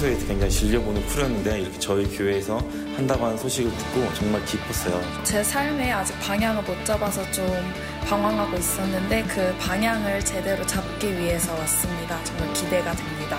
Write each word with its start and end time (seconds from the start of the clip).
평소에 0.00 0.16
굉장히 0.26 0.50
즐겨보는 0.50 1.02
프로였는데 1.06 1.60
이렇게 1.60 1.78
저희 1.78 2.04
교회에서 2.16 2.58
한다고 2.96 3.26
하는 3.26 3.36
소식을 3.36 3.70
듣고 3.70 4.14
정말 4.14 4.42
기뻤어요. 4.46 5.00
제 5.24 5.44
삶에 5.44 5.92
아직 5.92 6.18
방향을 6.20 6.62
못 6.62 6.84
잡아서 6.84 7.22
좀 7.30 7.46
방황하고 8.06 8.56
있었는데 8.56 9.24
그 9.24 9.54
방향을 9.58 10.24
제대로 10.24 10.66
잡기 10.66 11.12
위해서 11.18 11.52
왔습니다. 11.54 12.22
정말 12.24 12.52
기대가 12.54 12.92
됩니다. 12.92 13.38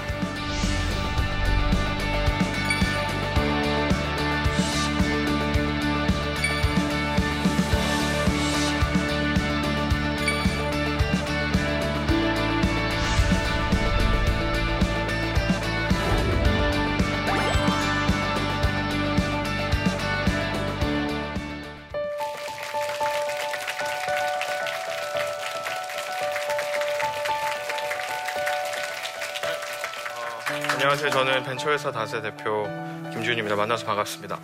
벤처회사 31.62 31.92
다세 31.92 32.22
대표 32.22 32.68
김준입니다. 33.14 33.56
만나서 33.56 33.86
반갑습니다. 33.86 34.40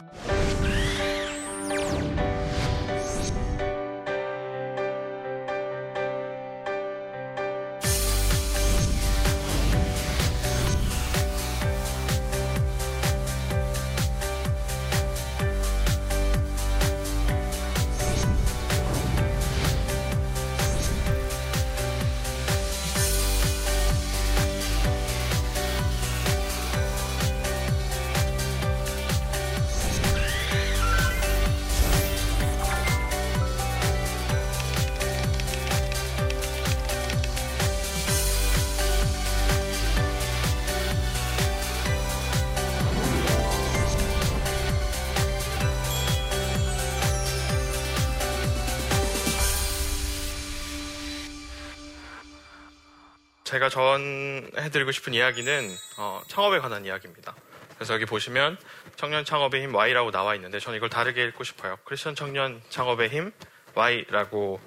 제가 53.57 53.69
전해드리고 53.69 54.91
싶은 54.91 55.15
이야기는 55.15 55.75
어, 55.97 56.21
창업에 56.27 56.59
관한 56.59 56.85
이야기입니다. 56.85 57.35
그래서 57.75 57.95
여기 57.95 58.05
보시면 58.05 58.55
청년 58.95 59.25
창업의 59.25 59.63
힘 59.63 59.73
Y라고 59.73 60.11
나와 60.11 60.35
있는데 60.35 60.59
저는 60.59 60.77
이걸 60.77 60.89
다르게 60.89 61.23
읽고 61.25 61.43
싶어요. 61.43 61.77
크리스천 61.83 62.13
청년 62.13 62.61
창업의 62.69 63.09
힘 63.09 63.31
Y라고 63.73 64.59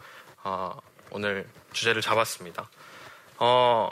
어, 0.42 0.76
오늘 1.12 1.46
주제를 1.72 2.02
잡았습니다. 2.02 2.68
어, 3.36 3.90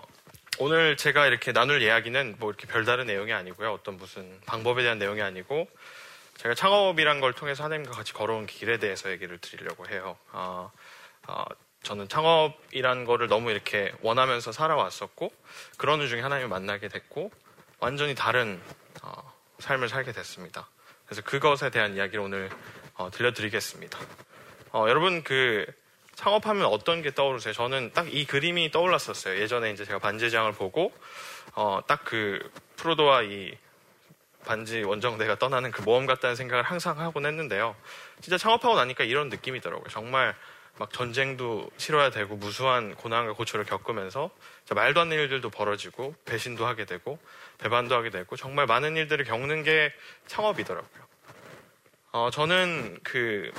오늘 0.59 0.97
제가 0.97 1.27
이렇게 1.27 1.53
나눌 1.53 1.81
이야기는 1.81 2.37
뭐 2.41 2.51
이렇게 2.51 2.67
별다른 2.67 3.07
내용이 3.07 3.33
아니고요. 3.33 3.73
어떤 3.73 3.99
무슨 3.99 4.41
방법에 4.47 4.83
대한 4.83 4.99
내용이 4.99 5.23
아니고 5.23 5.69
제가 6.39 6.57
창업이란 6.57 7.21
걸 7.21 7.33
통해서 7.35 7.63
하나님과 7.63 7.93
같이 7.93 8.13
걸어온 8.13 8.47
길에 8.47 8.79
대해서 8.79 9.13
얘기를 9.13 9.39
드리려고 9.39 9.87
해요. 9.89 10.17
어, 10.33 10.73
어, 11.29 11.45
저는 11.83 12.09
창업이란 12.09 13.05
거를 13.05 13.29
너무 13.29 13.51
이렇게 13.51 13.93
원하면서 14.03 14.53
살아왔었고 14.53 15.33
그런 15.77 16.07
중에 16.07 16.21
하나님을 16.21 16.49
만나게 16.49 16.89
됐고 16.89 17.31
완전히 17.79 18.15
다른 18.15 18.61
어, 19.03 19.33
삶을 19.61 19.89
살게 19.89 20.13
됐습니다. 20.13 20.69
그래서 21.07 21.23
그것에 21.23 21.71
대한 21.71 21.95
이야기를 21.97 22.21
오늘 22.21 22.51
어, 22.95 23.11
들려드리겠습니다. 23.11 23.99
어, 24.73 24.87
여러분 24.89 25.23
그 25.23 25.65
창업하면 26.15 26.67
어떤 26.67 27.01
게 27.01 27.15
떠오르세요? 27.15 27.55
저는 27.55 27.93
딱 27.95 28.09
이 28.09 28.27
그림이 28.27 28.71
떠올랐었어요. 28.73 29.41
예전에 29.41 29.71
이제 29.71 29.85
제가 29.85 30.01
반지장을 30.01 30.51
보고 30.53 30.93
어, 31.55 31.81
딱그 31.87 32.51
프로도와 32.77 33.23
이 33.23 33.57
반지 34.45 34.83
원정대가 34.83 35.37
떠나는 35.39 35.71
그 35.71 35.83
모험 35.83 36.07
같다는 36.07 36.35
생각을 36.35 36.65
항상 36.65 36.99
하곤 36.99 37.27
했는데요. 37.27 37.77
진짜 38.21 38.37
창업하고 38.37 38.75
나니까 38.77 39.05
이런 39.05 39.29
느낌이더라고요. 39.29 39.89
정말 39.91 40.35
막 40.79 40.93
전쟁도 40.93 41.71
치러야 41.77 42.11
되고 42.11 42.37
무수한 42.37 42.95
고난과 42.95 43.33
고초를 43.35 43.65
겪으면서 43.65 44.31
말도 44.71 45.01
안 45.01 45.09
되는 45.09 45.25
일들도 45.25 45.51
벌어지고 45.51 46.15
배신도 46.25 46.67
하게 46.67 46.85
되고 46.85 47.19
배반도 47.59 47.95
하게 47.95 48.11
되고 48.11 48.37
정말 48.37 48.67
많은 48.67 48.97
일들을 48.97 49.25
겪는 49.25 49.63
게 49.63 49.93
창업이더라고요. 50.27 51.09
어, 52.13 52.31
저는 52.33 52.99
그 53.03 53.51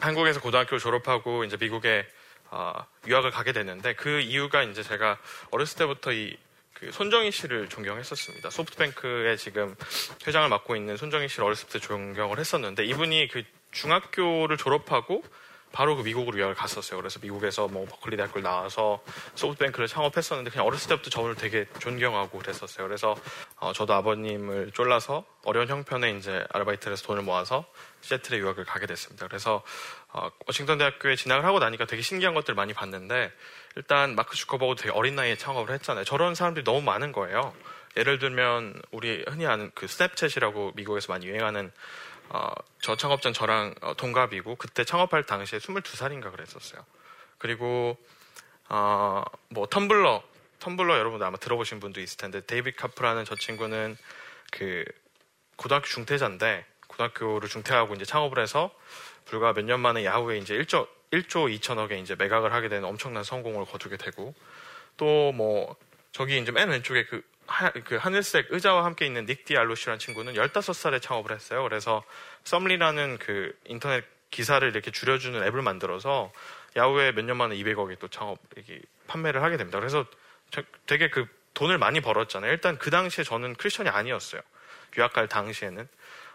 한국에서 0.00 0.40
고등학교 0.40 0.78
졸업하고 0.78 1.44
이제 1.44 1.56
미국에 1.58 2.06
어, 2.50 2.72
유학을 3.06 3.30
가게 3.30 3.52
됐는데 3.52 3.94
그 3.94 4.20
이유가 4.20 4.62
이제 4.62 4.82
제가 4.82 5.18
어렸을 5.50 5.78
때부터 5.78 6.12
이 6.12 6.36
그 6.78 6.92
손정희 6.92 7.30
씨를 7.30 7.70
존경했었습니다. 7.70 8.50
소프트뱅크에 8.50 9.36
지금 9.36 9.74
회장을 10.26 10.46
맡고 10.50 10.76
있는 10.76 10.98
손정희 10.98 11.26
씨를 11.28 11.44
어렸을 11.44 11.68
때 11.68 11.78
존경을 11.78 12.38
했었는데 12.38 12.84
이분이 12.84 13.28
그 13.28 13.44
중학교를 13.72 14.58
졸업하고 14.58 15.24
바로 15.76 15.94
그 15.94 16.02
미국으로 16.02 16.38
유학을 16.38 16.54
갔었어요. 16.54 16.98
그래서 16.98 17.18
미국에서 17.20 17.68
뭐 17.68 17.84
버클리 17.84 18.16
대학교를 18.16 18.42
나와서 18.42 19.04
소프트뱅크를 19.34 19.88
창업했었는데 19.88 20.50
그냥 20.50 20.66
어렸을 20.66 20.88
때부터 20.88 21.10
저를 21.10 21.34
되게 21.34 21.66
존경하고 21.80 22.38
그랬었어요. 22.38 22.86
그래서 22.86 23.14
어, 23.56 23.74
저도 23.74 23.92
아버님을 23.92 24.70
쫄라서 24.72 25.26
어려운 25.44 25.68
형편에 25.68 26.12
이제 26.12 26.46
아르바이트를 26.48 26.92
해서 26.92 27.06
돈을 27.06 27.24
모아서 27.24 27.66
시애틀에 28.00 28.38
유학을 28.38 28.64
가게 28.64 28.86
됐습니다. 28.86 29.26
그래서 29.28 29.62
어, 30.14 30.30
워싱턴 30.46 30.78
대학교에 30.78 31.14
진학을 31.14 31.44
하고 31.44 31.58
나니까 31.58 31.84
되게 31.84 32.00
신기한 32.00 32.32
것들 32.32 32.52
을 32.52 32.54
많이 32.54 32.72
봤는데 32.72 33.30
일단 33.76 34.14
마크 34.14 34.34
주커버그 34.34 34.76
되게 34.76 34.90
어린 34.92 35.14
나이에 35.14 35.36
창업을 35.36 35.74
했잖아요. 35.74 36.04
저런 36.04 36.34
사람들이 36.34 36.64
너무 36.64 36.80
많은 36.80 37.12
거예요. 37.12 37.52
예를 37.98 38.18
들면 38.18 38.80
우리 38.92 39.22
흔히 39.28 39.46
아는 39.46 39.70
그 39.74 39.84
스냅챗이라고 39.84 40.74
미국에서 40.74 41.12
많이 41.12 41.26
유행하는 41.26 41.70
어, 42.28 42.50
저 42.82 42.96
창업자는 42.96 43.34
저랑 43.34 43.74
어, 43.82 43.94
동갑이고 43.94 44.56
그때 44.56 44.84
창업할 44.84 45.24
당시에 45.24 45.58
22살인가 45.58 46.32
그랬었어요. 46.32 46.84
그리고 47.38 47.96
어, 48.68 49.22
뭐 49.48 49.66
텀블러 49.66 50.22
텀블러 50.60 50.98
여러분 50.98 51.22
아마 51.22 51.36
들어보신 51.36 51.80
분도 51.80 52.00
있을 52.00 52.16
텐데 52.18 52.40
데이빗 52.44 52.76
카프라는 52.76 53.24
저 53.24 53.36
친구는 53.36 53.96
그 54.50 54.84
고등학교 55.56 55.86
중퇴자인데 55.86 56.64
고등학교를 56.88 57.48
중퇴하고 57.48 57.94
이제 57.94 58.04
창업을 58.04 58.42
해서 58.42 58.70
불과 59.26 59.52
몇 59.52 59.64
년 59.64 59.80
만에 59.80 60.04
야후에 60.04 60.38
이제 60.38 60.56
1조 60.56 60.88
1조 61.12 61.54
2천억에 61.60 62.00
이제 62.02 62.14
매각을 62.16 62.52
하게 62.52 62.68
되는 62.68 62.88
엄청난 62.88 63.22
성공을 63.24 63.66
거두게 63.66 63.96
되고 63.96 64.34
또 64.96 65.32
뭐 65.32 65.76
저기 66.12 66.38
이제 66.40 66.50
맨 66.50 66.70
왼쪽에 66.70 67.04
그 67.04 67.22
하, 67.46 67.70
그 67.70 67.96
하늘색 67.96 68.48
의자와 68.50 68.84
함께 68.84 69.06
있는 69.06 69.26
닉 69.26 69.44
디알로시라는 69.44 69.98
친구는 69.98 70.34
15살에 70.34 71.00
창업을 71.00 71.32
했어요. 71.32 71.62
그래서 71.62 72.02
썸리라는 72.44 73.18
그 73.18 73.56
인터넷 73.66 74.04
기사를 74.30 74.68
이렇게 74.68 74.90
줄여주는 74.90 75.42
앱을 75.44 75.62
만들어서 75.62 76.32
야후에 76.76 77.12
몇 77.12 77.24
년 77.24 77.36
만에 77.36 77.56
200억이 77.56 77.98
또 77.98 78.08
창업, 78.08 78.38
판매를 79.06 79.42
하게 79.42 79.56
됩니다. 79.56 79.78
그래서 79.78 80.04
되게 80.86 81.08
그 81.08 81.26
돈을 81.54 81.78
많이 81.78 82.00
벌었잖아요. 82.00 82.50
일단 82.52 82.76
그 82.78 82.90
당시에 82.90 83.24
저는 83.24 83.54
크리스천이 83.54 83.88
아니었어요. 83.88 84.42
유학 84.98 85.12
갈 85.12 85.26
당시에는. 85.28 85.88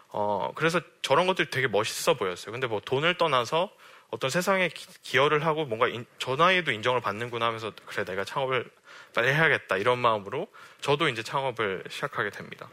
어, 0.08 0.52
그래서 0.54 0.80
저런 1.00 1.26
것들이 1.26 1.48
되게 1.50 1.68
멋있어 1.68 2.14
보였어요. 2.14 2.52
근데 2.52 2.66
뭐 2.66 2.80
돈을 2.80 3.16
떠나서 3.18 3.72
어떤 4.10 4.28
세상에 4.30 4.68
기, 4.68 5.16
여를 5.16 5.46
하고 5.46 5.64
뭔가 5.64 5.88
인, 5.88 6.04
저 6.18 6.36
나이에도 6.36 6.70
인정을 6.70 7.00
받는구나 7.00 7.46
하면서 7.46 7.72
그래 7.86 8.04
내가 8.04 8.24
창업을 8.24 8.68
빨리 9.14 9.28
해야겠다 9.28 9.76
이런 9.76 9.98
마음으로 9.98 10.48
저도 10.80 11.08
이제 11.08 11.22
창업을 11.22 11.84
시작하게 11.88 12.30
됩니다. 12.30 12.68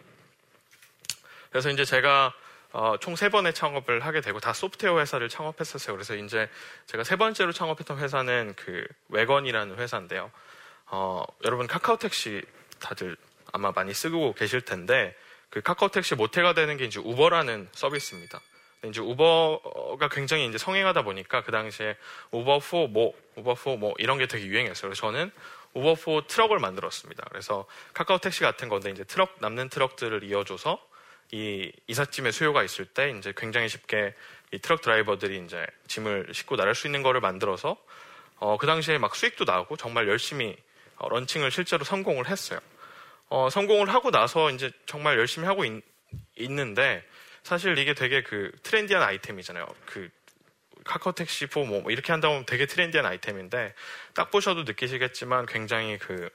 그래서 1.52 1.70
이제 1.70 1.86
제가 1.86 2.34
어, 2.72 2.98
총 3.00 3.16
세 3.16 3.30
번의 3.30 3.54
창업을 3.56 4.02
하게 4.02 4.22
되고 4.22 4.40
다 4.40 4.54
소프트웨어 4.54 5.00
회사를 5.00 5.28
창업했었어요. 5.28 5.96
그래서 5.96 6.16
이제 6.16 6.48
제가 6.86 7.04
세 7.04 7.16
번째로 7.16 7.52
창업했던 7.52 7.98
회사는 7.98 8.54
그 8.56 8.86
웨건이라는 9.10 9.78
회사인데요. 9.78 10.32
어, 10.86 11.24
여러분 11.46 11.66
카카오 11.66 11.98
택시 11.98 12.44
다들 12.80 13.18
아마 13.52 13.72
많이 13.72 13.94
쓰고 13.94 14.34
계실 14.34 14.62
텐데 14.62 15.16
그 15.50 15.62
카카오 15.62 15.90
택시 15.90 16.14
모태가 16.14 16.54
되는 16.54 16.78
게 16.78 16.86
이제 16.86 17.00
우버라는 17.00 17.70
서비스입니다. 17.72 18.40
이제 18.86 19.02
우버가 19.02 20.08
굉장히 20.10 20.46
이제 20.48 20.60
성행하다 20.60 21.02
보니까 21.02 21.44
그 21.44 21.52
당시에 21.52 21.98
우버 22.32 22.60
포 22.60 22.88
뭐, 22.88 23.14
우버 23.36 23.56
포 23.56 23.78
뭐 23.78 23.94
이런 23.98 24.20
게 24.20 24.28
되게 24.28 24.46
유행했어요. 24.46 24.90
그래서 24.90 25.02
저는 25.02 25.32
우버4 25.76 26.28
트럭을 26.28 26.60
만들었습니다. 26.60 27.26
그래서 27.30 27.66
카카오 27.94 28.18
택시 28.18 28.42
같은 28.42 28.70
건데 28.70 28.90
이제 28.90 29.04
트럭 29.04 29.38
남는 29.40 29.70
트럭들을 29.70 30.24
이어줘서 30.24 30.80
이 31.32 31.72
이삿짐의 31.88 32.32
수요가 32.32 32.64
있을 32.64 32.86
때 32.86 33.12
이제 33.18 33.34
굉장히 33.38 33.70
쉽게 33.70 34.16
이 34.52 34.60
트럭 34.60 34.82
드라이버들이 34.82 35.44
이제 35.46 35.66
짐을 35.88 36.30
싣고 36.34 36.56
나갈 36.56 36.74
수 36.74 36.88
있는 36.88 37.04
거를 37.04 37.22
만들어서 37.22 37.78
어, 38.38 38.58
그 38.58 38.66
당시에 38.66 38.98
막 38.98 39.16
수익도 39.16 39.46
나고 39.46 39.78
정말 39.78 40.08
열심히 40.08 40.56
어, 40.96 41.10
launching을 41.10 41.52
실제로 41.52 41.84
성공을 41.84 42.28
했어요. 42.28 42.60
어, 43.30 43.50
성공을 43.50 43.94
하고 43.94 44.10
나서 44.12 44.50
이제 44.50 44.72
정말 44.86 45.18
열심히 45.20 45.46
하고 45.46 45.66
있, 45.66 45.84
있는데 46.38 47.04
사실 47.44 47.78
이게 47.78 47.94
되게 47.94 48.24
그 48.24 48.52
trendy한 48.64 49.02
아이템이잖아요. 49.02 49.68
그 49.86 50.10
카카오 50.90 51.14
택시 51.14 51.46
4 51.46 51.60
뭐, 51.66 51.82
뭐 51.82 51.92
이렇게 51.92 52.12
한다 52.12 52.30
보면 52.30 52.46
되게 52.48 52.66
trendy한 52.66 53.06
아이템인데 53.06 53.76
딱 54.16 54.32
보셔도 54.32 54.64
느끼시겠지만 54.64 55.46
굉장히 55.46 56.00
그 56.00 56.30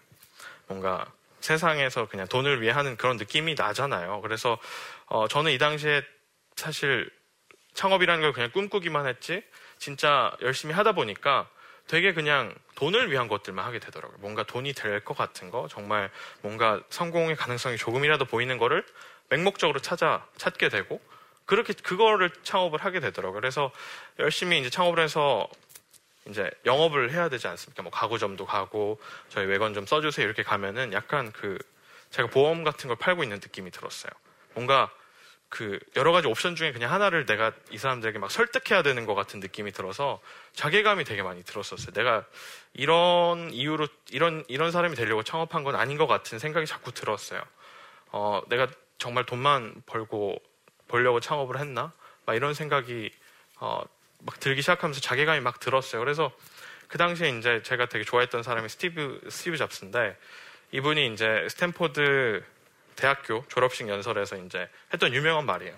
뭔가 0.69 1.11
세상에서 1.41 2.07
그냥 2.07 2.29
돈을 2.29 2.63
위해 2.63 2.71
하는 2.71 2.97
그런 2.97 3.17
느낌이 3.17 3.55
나잖아요. 3.55 4.21
그래서 4.21 4.59
어, 5.07 5.27
저는 5.27 5.51
이 5.51 5.59
당시에 5.59 6.03
사실 6.55 7.11
창업이라는 7.75 8.23
걸 8.23 8.33
그냥 8.33 8.53
꿈꾸기만 8.53 9.09
했지 9.09 9.43
진짜 9.79 10.35
열심히 10.41 10.73
하다 10.73 10.93
보니까 10.93 11.49
되게 11.89 12.15
그냥 12.15 12.55
돈을 12.77 13.11
위한 13.11 13.27
것들만 13.27 13.65
하게 13.65 13.81
되더라고요. 13.81 14.19
뭔가 14.21 14.45
돈이 14.45 14.73
될 14.73 15.01
것 15.01 15.17
같은 15.17 15.51
거, 15.51 15.67
정말 15.69 16.11
뭔가 16.43 16.81
성공의 16.91 17.35
가능성이 17.35 17.77
조금이라도 17.77 18.25
보이는 18.27 18.57
거를 18.57 18.87
맹목적으로 19.31 19.81
찾아 19.81 20.25
찾게 20.37 20.69
되고 20.69 21.01
그렇게 21.47 21.73
그거를 21.73 22.31
창업을 22.43 22.85
하게 22.85 23.01
되더라고요. 23.01 23.41
그래서 23.41 23.71
열심히 24.19 24.59
이제 24.61 24.71
창업을 24.71 25.03
해서 25.03 25.49
이제 26.29 26.51
영업을 26.65 27.13
해야 27.13 27.29
되지 27.29 27.49
않습니까? 27.49 27.83
뭐 27.83 27.93
가구점도 27.93 28.47
가고 28.47 28.99
저희 29.29 29.47
외관 29.47 29.75
좀 29.75 29.85
써주세요 29.87 30.25
이렇게 30.25 30.43
가면은 30.43 30.93
약간 30.93 31.31
그 31.33 31.59
제가 32.11 32.29
보험 32.29 32.65
같은 32.65 32.89
걸 32.89 32.97
팔고 32.97 33.23
있는 33.23 33.37
느낌이 33.37 33.71
들었어요. 33.71 34.11
뭔가 34.55 34.91
그 35.49 35.79
여러 35.97 36.11
가지 36.11 36.27
옵션 36.27 36.57
중에 36.57 36.73
그냥 36.73 36.93
하나를 36.93 37.27
내가 37.27 37.53
이 37.71 37.79
사람들에게 37.79 38.19
막 38.19 38.31
설득해야 38.31 38.83
되는 38.83 39.07
것 39.07 39.15
같은 39.15 39.39
느낌이 39.41 39.71
들어서 39.73 40.21
자괴감이 40.55 41.05
되게 41.05 41.23
많이 41.23 41.45
들었었어요. 41.45 41.93
내가 41.93 42.25
이런 42.73 43.53
이유로 43.53 43.87
이런 44.11 44.45
이런 44.49 44.73
사람이 44.73 44.97
되려고 44.97 45.23
창업한 45.23 45.63
건 45.63 45.77
아닌 45.77 45.97
것 45.97 46.07
같은 46.07 46.39
생각이 46.39 46.67
자꾸 46.67 46.93
들었어요. 46.93 47.41
어, 48.11 48.43
내가 48.49 48.67
정말 48.99 49.27
돈만 49.27 49.83
벌고 49.87 50.41
벌려고 50.89 51.21
창업을 51.21 51.59
했나? 51.59 51.93
막 52.27 52.35
이런 52.35 52.55
생각이 52.55 53.11
어, 53.61 53.83
막 54.19 54.41
들기 54.41 54.63
시작하면서 54.63 55.01
자괴감이 55.01 55.41
막 55.41 55.61
들었어요. 55.61 56.01
그래서 56.01 56.33
그 56.89 56.99
당시에 56.99 57.31
이제 57.31 57.63
제가 57.63 57.87
되게 57.87 58.05
좋아했던 58.05 58.43
사람이 58.43 58.69
스티브 58.69 59.29
스티브 59.29 59.57
잡스인데 59.57 60.17
이분이 60.73 61.13
이제 61.13 61.47
스탠포드 61.51 62.45
대학교 62.97 63.45
졸업식 63.49 63.89
연설에서 63.89 64.37
이제 64.37 64.69
했던 64.93 65.13
유명한 65.15 65.47
말이에요. 65.47 65.75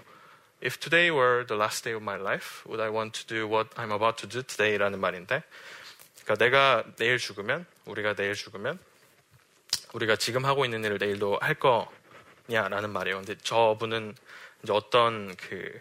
If 0.65 0.79
today 0.79 1.11
were 1.11 1.47
the 1.47 1.61
last 1.61 1.85
day 1.85 1.95
of 1.95 2.03
my 2.03 2.19
life, 2.19 2.65
would 2.67 2.83
I 2.83 2.91
want 2.91 3.21
to 3.21 3.27
do 3.27 3.47
what 3.47 3.71
I'm 3.77 3.93
about 3.93 4.17
to 4.23 4.29
do 4.29 4.43
today라는 4.43 4.99
말인데, 4.99 5.43
그러니까 6.25 6.45
내가 6.45 6.85
내일 6.97 7.19
죽으면, 7.19 7.67
우리가 7.85 8.15
내일 8.15 8.35
죽으면, 8.35 8.79
우리가 9.93 10.17
지금 10.17 10.47
하고 10.47 10.65
있는 10.65 10.83
일을 10.83 10.99
내일도 10.99 11.39
할 11.41 11.57
거냐라는 12.49 12.91
말이에요. 12.91 13.19
근데 13.19 13.37
저분은 13.37 14.15
이제 14.63 14.73
어떤 14.73 15.35
그 15.37 15.81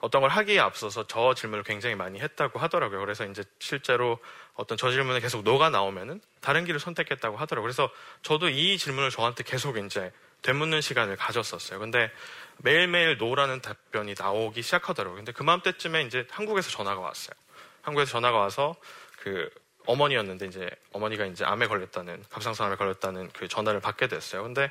어떤 0.00 0.20
걸 0.20 0.30
하기에 0.30 0.60
앞서서 0.60 1.06
저 1.08 1.34
질문을 1.34 1.64
굉장히 1.64 1.96
많이 1.96 2.20
했다고 2.20 2.58
하더라고요. 2.60 3.00
그래서 3.00 3.24
이제 3.26 3.42
실제로 3.58 4.18
어떤 4.54 4.78
저 4.78 4.90
질문을 4.90 5.20
계속 5.20 5.42
녹아 5.42 5.70
나오면은 5.70 6.20
다른 6.40 6.64
길을 6.64 6.78
선택했다고 6.78 7.36
하더라고요. 7.36 7.66
그래서 7.66 7.90
저도 8.22 8.48
이 8.48 8.78
질문을 8.78 9.10
저한테 9.10 9.42
계속 9.42 9.76
이제 9.76 10.12
되묻는 10.42 10.80
시간을 10.80 11.16
가졌었어요. 11.16 11.80
근데 11.80 12.12
매일매일 12.58 13.18
노라는 13.18 13.60
답변이 13.60 14.14
나오기 14.16 14.62
시작하더라고요. 14.62 15.16
근데 15.16 15.32
그맘때쯤에 15.32 16.02
이제 16.02 16.26
한국에서 16.30 16.70
전화가 16.70 17.00
왔어요. 17.00 17.34
한국에서 17.82 18.12
전화가 18.12 18.38
와서 18.38 18.76
그 19.18 19.50
어머니였는데 19.86 20.46
이제 20.46 20.70
어머니가 20.92 21.24
이제 21.26 21.44
암에 21.44 21.66
걸렸다는 21.66 22.22
갑상선암에 22.30 22.76
걸렸다는 22.76 23.30
그 23.32 23.48
전화를 23.48 23.80
받게 23.80 24.06
됐어요. 24.06 24.42
근데 24.42 24.70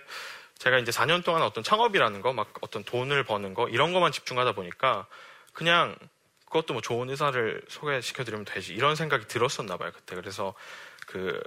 제가 0.57 0.79
이제 0.79 0.91
4년 0.91 1.23
동안 1.23 1.43
어떤 1.43 1.63
창업이라는 1.63 2.21
거, 2.21 2.33
막 2.33 2.53
어떤 2.61 2.83
돈을 2.83 3.23
버는 3.23 3.53
거 3.53 3.67
이런 3.69 3.93
것만 3.93 4.11
집중하다 4.11 4.53
보니까 4.53 5.07
그냥 5.53 5.95
그것도 6.45 6.73
뭐 6.73 6.81
좋은 6.81 7.09
의사를 7.09 7.61
소개시켜드리면 7.67 8.45
되지 8.45 8.73
이런 8.73 8.95
생각이 8.95 9.27
들었었나 9.27 9.77
봐요 9.77 9.91
그때. 9.93 10.15
그래서 10.15 10.53
그 11.05 11.41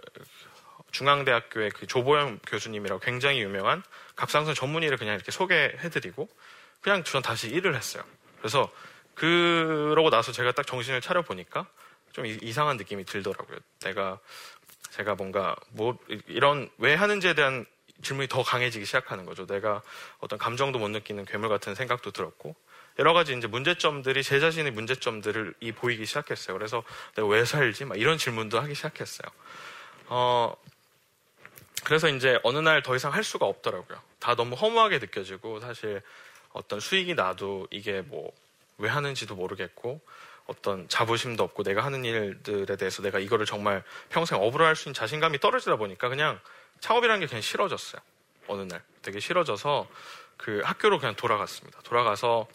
중앙대학교의 0.92 1.70
그 1.70 1.86
조보영 1.86 2.40
교수님이라고 2.46 3.00
굉장히 3.00 3.40
유명한 3.40 3.82
갑상선 4.16 4.54
전문의를 4.54 4.98
그냥 4.98 5.14
이렇게 5.14 5.30
소개해드리고 5.30 6.28
그냥 6.80 7.04
전 7.04 7.22
다시 7.22 7.48
일을 7.48 7.74
했어요. 7.74 8.02
그래서 8.38 8.70
그러고 9.14 10.10
나서 10.10 10.32
제가 10.32 10.52
딱 10.52 10.66
정신을 10.66 11.00
차려 11.00 11.22
보니까 11.22 11.66
좀 12.12 12.26
이상한 12.26 12.76
느낌이 12.76 13.04
들더라고요. 13.04 13.58
내가 13.80 14.18
제가 14.90 15.14
뭔가 15.14 15.56
뭐 15.70 15.98
이런 16.26 16.68
왜 16.78 16.94
하는지에 16.94 17.34
대한 17.34 17.66
질문이 18.02 18.28
더 18.28 18.42
강해지기 18.42 18.84
시작하는 18.84 19.24
거죠. 19.26 19.46
내가 19.46 19.82
어떤 20.18 20.38
감정도 20.38 20.78
못 20.78 20.88
느끼는 20.88 21.24
괴물 21.24 21.48
같은 21.48 21.74
생각도 21.74 22.10
들었고 22.10 22.54
여러 22.98 23.12
가지 23.12 23.36
이제 23.36 23.46
문제점들이 23.46 24.22
제 24.22 24.40
자신의 24.40 24.72
문제점들을 24.72 25.54
이 25.60 25.72
보이기 25.72 26.06
시작했어요. 26.06 26.56
그래서 26.56 26.82
내가 27.14 27.28
왜 27.28 27.44
살지? 27.44 27.84
막 27.84 27.98
이런 27.98 28.18
질문도 28.18 28.60
하기 28.60 28.74
시작했어요. 28.74 29.30
어, 30.06 30.54
그래서 31.84 32.08
이제 32.08 32.38
어느 32.42 32.58
날 32.58 32.82
더 32.82 32.94
이상 32.96 33.12
할 33.12 33.24
수가 33.24 33.46
없더라고요. 33.46 33.98
다 34.18 34.34
너무 34.34 34.54
허무하게 34.56 34.98
느껴지고 34.98 35.60
사실 35.60 36.02
어떤 36.52 36.80
수익이 36.80 37.14
나도 37.14 37.68
이게 37.70 38.02
뭐 38.02 38.32
왜 38.80 38.88
하는지도 38.88 39.36
모르겠고 39.36 40.00
어떤 40.50 40.88
자부심도 40.88 41.44
없고 41.44 41.62
내가 41.62 41.84
하는 41.84 42.04
일들에 42.04 42.74
대해서 42.76 43.02
내가 43.02 43.20
이거를 43.20 43.46
정말 43.46 43.84
평생 44.08 44.42
업으로 44.42 44.64
할 44.66 44.74
수 44.74 44.88
있는 44.88 44.94
자신감이 44.94 45.38
떨어지다 45.38 45.76
보니까 45.76 46.08
그냥 46.08 46.40
창업이라는 46.80 47.20
게 47.20 47.26
그냥 47.26 47.40
싫어졌어요. 47.40 48.02
어느 48.48 48.62
날 48.62 48.82
되게 49.00 49.20
싫어져서 49.20 49.88
그 50.36 50.60
학교로 50.64 50.98
그냥 50.98 51.14
돌아갔습니다. 51.14 51.80
돌아가서 51.82 52.48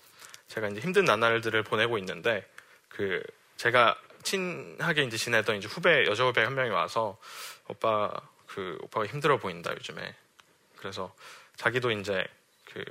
제가 0.50 0.68
이제 0.68 0.82
힘든 0.82 1.06
나날들을 1.06 1.64
보내고 1.64 1.98
있는데 2.00 2.46
그 2.90 3.24
제가 3.56 3.98
친하게 4.24 5.04
이제 5.04 5.16
지내던 5.16 5.56
이제 5.58 5.68
후배 5.70 6.06
여자 6.06 6.26
후배 6.26 6.44
한 6.44 6.54
명이 6.56 6.72
와서 6.72 7.18
오빠 7.70 8.12
그 8.48 8.78
오빠가 8.82 9.06
힘들어 9.06 9.38
보인다 9.38 9.72
요즘에. 9.72 10.16
그래서 10.76 11.16
자기도 11.56 11.92
이제 11.92 12.26
그 12.66 12.84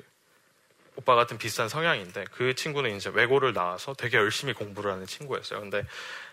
오빠 0.96 1.14
같은 1.14 1.38
비슷한 1.38 1.68
성향인데 1.68 2.26
그 2.32 2.54
친구는 2.54 2.96
이제 2.96 3.10
외고를 3.12 3.52
나와서 3.52 3.94
되게 3.94 4.16
열심히 4.16 4.52
공부를 4.52 4.92
하는 4.92 5.06
친구였어요. 5.06 5.60
근데 5.60 5.84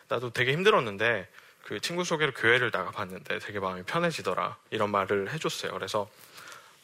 나도 0.07 0.31
되게 0.31 0.51
힘들었는데 0.53 1.27
그 1.63 1.79
친구 1.79 2.03
소개로 2.03 2.31
교회를 2.33 2.71
나가봤는데 2.73 3.39
되게 3.39 3.59
마음이 3.59 3.83
편해지더라 3.83 4.57
이런 4.69 4.91
말을 4.91 5.31
해줬어요. 5.31 5.71
그래서 5.73 6.09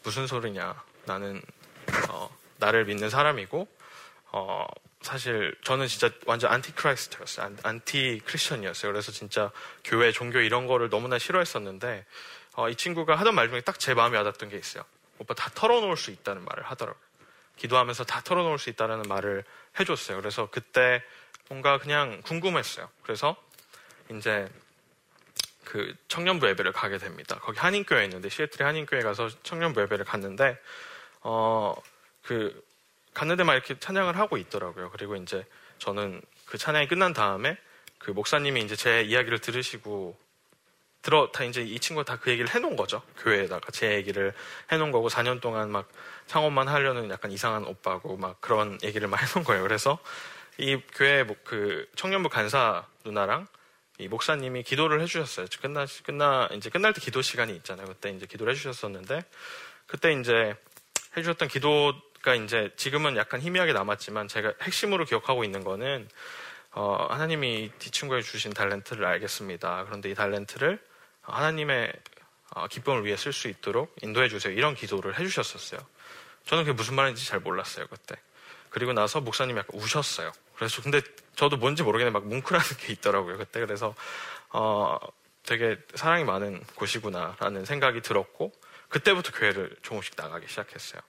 무슨 0.04 0.28
소리냐 0.28 0.82
나는 1.06 1.42
어, 2.10 2.30
나를 2.58 2.86
믿는 2.86 3.10
사람이고 3.10 3.68
어, 4.32 4.66
사실 5.02 5.56
저는 5.64 5.88
진짜 5.88 6.10
완전 6.26 6.52
Antichrist였어요. 6.52 7.56
안티 7.64 8.20
크리스천이었어요. 8.26 8.92
그래서 8.92 9.12
진짜 9.12 9.52
교회, 9.84 10.12
종교 10.12 10.40
이런 10.40 10.68
거를 10.68 10.90
너무나 10.90 11.18
싫어했었는데 11.20 12.06
어, 12.56 12.70
이 12.70 12.76
친구가 12.76 13.16
하던 13.18 13.36
말 13.36 13.50
중에 13.50 13.62
딱 13.62 13.78
제 13.78 13.94
마음에 13.94 14.18
와닿던 14.18 14.50
게 14.50 14.58
있어요. 14.58 14.84
오빠 15.20 15.34
다 15.34 15.50
털어놓을 15.54 15.96
수 15.98 16.12
있다는 16.12 16.44
말을 16.46 16.64
하더라고요. 16.64 17.07
기도하면서 17.58 18.06
다 18.06 18.22
털어놓을 18.22 18.60
수 18.60 18.70
있다는 18.70 19.04
말을 19.04 19.44
해줬어요. 19.80 20.18
그래서 20.18 20.50
그때 20.50 21.04
뭔가 21.50 21.78
그냥 21.78 22.22
궁금했어요. 22.24 22.90
그래서 23.04 23.36
이제 24.12 24.48
그 25.64 25.96
청년부 26.08 26.48
예배를 26.50 26.72
가게 26.72 26.98
됩니다. 26.98 27.40
거기 27.42 27.60
한인교회 27.60 28.04
있는데 28.06 28.30
시애틀에 28.30 28.66
한인교회 28.66 29.02
가서 29.02 29.30
청년부 29.44 29.82
예배를 29.82 30.06
갔는데 30.06 30.58
어 31.22 31.76
그 32.28 32.62
갔는데 33.14 33.44
막 33.46 33.54
이렇게 33.54 33.80
찬양을 33.80 34.18
하고 34.18 34.38
있더라고요. 34.38 34.92
그리고 34.92 35.16
이제 35.16 35.46
저는 35.80 36.22
그 36.46 36.58
찬양이 36.58 36.88
끝난 36.88 37.14
다음에 37.14 37.58
그 37.98 38.12
목사님이 38.12 38.62
이제 38.62 38.76
제 38.76 39.02
이야기를 39.02 39.40
들으시고 39.40 40.16
들어 41.02 41.32
다 41.32 41.44
이제 41.44 41.62
이 41.62 41.80
친구가 41.80 42.04
다 42.06 42.20
그 42.20 42.32
얘기를 42.32 42.50
해놓은 42.54 42.76
거죠 42.76 43.02
교회에다가 43.20 43.72
제 43.72 43.94
얘기를 43.96 44.34
해놓은 44.72 44.92
거고 44.92 45.08
4년 45.08 45.40
동안 45.40 45.72
막 45.72 45.88
창업만 46.28 46.68
하려는 46.68 47.10
약간 47.10 47.32
이상한 47.32 47.66
오빠고 47.66 48.18
막 48.18 48.42
그런 48.42 48.78
얘기를 48.84 49.08
막 49.08 49.22
해놓은 49.22 49.46
거예요. 49.46 49.64
그래서 49.64 50.00
이 50.58 50.80
교회 50.94 51.26
그 51.44 51.88
청년부 51.96 52.30
간사 52.30 52.86
누나랑 53.06 53.48
이 54.00 54.08
목사님이 54.08 54.64
기도를 54.64 55.02
해주셨어요. 55.02 55.48
끝나 55.62 55.86
끝나 56.04 56.50
이제 56.54 56.70
끝날 56.70 56.94
때 56.94 57.02
기도 57.02 57.22
시간이 57.22 57.56
있잖아요. 57.58 57.88
그때 57.88 58.10
이제 58.10 58.26
기도를 58.26 58.54
해주셨었는데 58.54 59.24
그때 59.86 60.12
이제 60.14 60.56
해주셨던 61.16 61.48
기도가 61.48 62.36
이제 62.36 62.72
지금은 62.76 63.16
약간 63.18 63.40
희미하게 63.42 63.74
남았지만 63.74 64.28
제가 64.28 64.54
핵심으로 64.62 65.06
기억하고 65.06 65.44
있는 65.44 65.64
거는 65.64 66.10
어, 66.72 67.08
하나님이 67.10 67.72
이 67.76 67.92
친구에 67.92 68.22
주신 68.22 68.52
달렌트를 68.54 69.06
알겠습니다. 69.06 69.86
그런데 69.86 70.12
이 70.12 70.16
달렌트를 70.16 70.80
하나님의 71.34 71.92
어, 72.52 72.68
기쁨을 72.68 73.06
위해 73.06 73.18
쓸 73.18 73.34
수 73.34 73.48
있도록 73.48 73.96
인도해 74.02 74.30
주세요. 74.30 74.54
이런 74.54 74.74
기도를 74.76 75.20
해주셨었어요. 75.20 75.80
저는 76.46 76.64
그게 76.64 76.74
무슨 76.74 76.96
말인지 76.96 77.26
잘 77.26 77.40
몰랐어요 77.40 77.88
그때. 77.88 78.16
그리고 78.70 78.94
나서 78.94 79.22
목사님이 79.22 79.60
약간 79.60 79.80
우셨어요. 79.80 80.32
그래서 80.56 80.82
근데 80.82 81.02
저도 81.36 81.58
뭔지 81.58 81.84
모르겠는데 81.84 82.20
막 82.20 82.28
뭉클하는 82.28 82.66
게 82.80 82.94
있더라고요 82.94 83.38
그때. 83.38 83.60
그래서 83.60 83.94
어, 84.50 84.98
되게 85.44 85.78
사랑이 85.96 86.24
많은 86.24 86.64
곳이구나라는 86.76 87.66
생각이 87.66 88.02
들었고 88.02 88.52
그때부터 88.90 89.32
교회를 89.32 89.76
조금씩 89.82 90.14
나가기 90.18 90.48
시작했어요. 90.48 91.02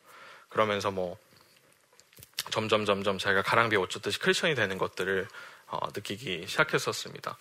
그러면서 0.48 0.90
뭐 0.90 1.18
점점 2.50 2.84
점점 2.84 3.18
제가 3.18 3.42
가랑비에 3.42 3.78
옷 3.78 3.90
젖듯이 3.90 4.18
크리스천이 4.18 4.54
되는 4.54 4.78
것들을 4.78 5.28
어, 5.66 5.78
느끼기 5.94 6.46
시작했었습니다. 6.46 7.36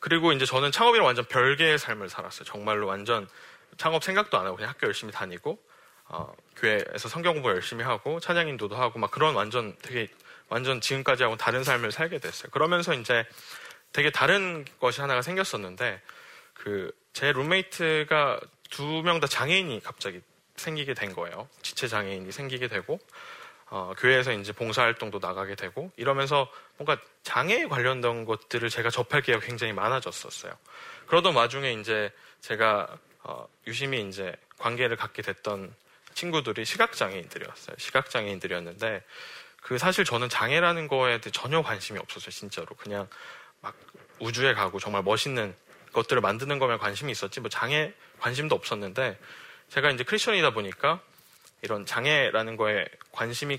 그리고 0.00 0.32
이제 0.32 0.44
저는 0.44 0.72
창업이랑 0.72 1.06
완전 1.06 1.24
별개의 1.24 1.78
삶을 1.78 2.08
살았어요. 2.08 2.44
정말로 2.44 2.86
완전 2.86 3.28
창업 3.76 4.04
생각도 4.04 4.38
안 4.38 4.46
하고 4.46 4.56
그냥 4.56 4.70
학교 4.70 4.86
열심히 4.86 5.12
다니고 5.12 5.58
어, 6.08 6.32
교회에서 6.56 7.08
성경 7.08 7.34
공부 7.34 7.50
열심히 7.50 7.84
하고 7.84 8.20
찬양 8.20 8.48
인도도 8.48 8.76
하고 8.76 8.98
막 8.98 9.10
그런 9.10 9.34
완전 9.34 9.76
되게 9.82 10.08
완전 10.48 10.80
지금까지 10.80 11.22
하고 11.24 11.36
다른 11.36 11.64
삶을 11.64 11.90
살게 11.90 12.18
됐어요. 12.18 12.50
그러면서 12.50 12.94
이제 12.94 13.26
되게 13.92 14.10
다른 14.10 14.64
것이 14.80 15.00
하나가 15.00 15.22
생겼었는데 15.22 16.00
그 16.54 16.92
제 17.16 17.32
룸메이트가 17.32 18.40
두 18.68 19.02
명 19.02 19.20
다 19.20 19.26
장애인이 19.26 19.80
갑자기 19.82 20.20
생기게 20.56 20.92
된 20.92 21.14
거예요. 21.14 21.48
지체 21.62 21.88
장애인이 21.88 22.30
생기게 22.30 22.68
되고 22.68 23.00
어, 23.68 23.92
교회에서 23.98 24.32
이제 24.32 24.52
봉사활동도 24.52 25.18
나가게 25.20 25.56
되고 25.56 25.90
이러면서 25.96 26.50
뭔가 26.76 27.00
장애에 27.24 27.66
관련된 27.66 28.24
것들을 28.24 28.68
제가 28.70 28.90
접할 28.90 29.22
기회가 29.22 29.44
굉장히 29.44 29.72
많아졌었어요. 29.72 30.52
그러던 31.06 31.34
와중에 31.34 31.72
이제 31.72 32.12
제가 32.40 32.96
어, 33.24 33.48
유심히 33.66 34.06
이제 34.08 34.34
관계를 34.58 34.96
갖게 34.96 35.22
됐던 35.22 35.74
친구들이 36.14 36.64
시각장애인들이었어요. 36.64 37.76
시각장애인들이었는데 37.76 39.02
그 39.60 39.78
사실 39.78 40.04
저는 40.04 40.28
장애라는 40.28 40.86
거에 40.86 41.20
대해 41.20 41.32
전혀 41.32 41.60
관심이 41.60 41.98
없었어요. 41.98 42.30
진짜로 42.30 42.68
그냥 42.76 43.08
막 43.60 43.74
우주에 44.20 44.54
가고 44.54 44.78
정말 44.78 45.02
멋있는 45.02 45.54
것들을 45.92 46.22
만드는 46.22 46.60
거면 46.60 46.78
관심이 46.78 47.10
있었지 47.10 47.40
뭐 47.40 47.50
장애 47.50 47.92
관심도 48.20 48.54
없었는데 48.54 49.18
제가 49.70 49.90
이제 49.90 50.04
크리스천이다 50.04 50.50
보니까 50.50 51.00
이런 51.62 51.86
장애라는 51.86 52.56
거에 52.56 52.86
관심이 53.12 53.58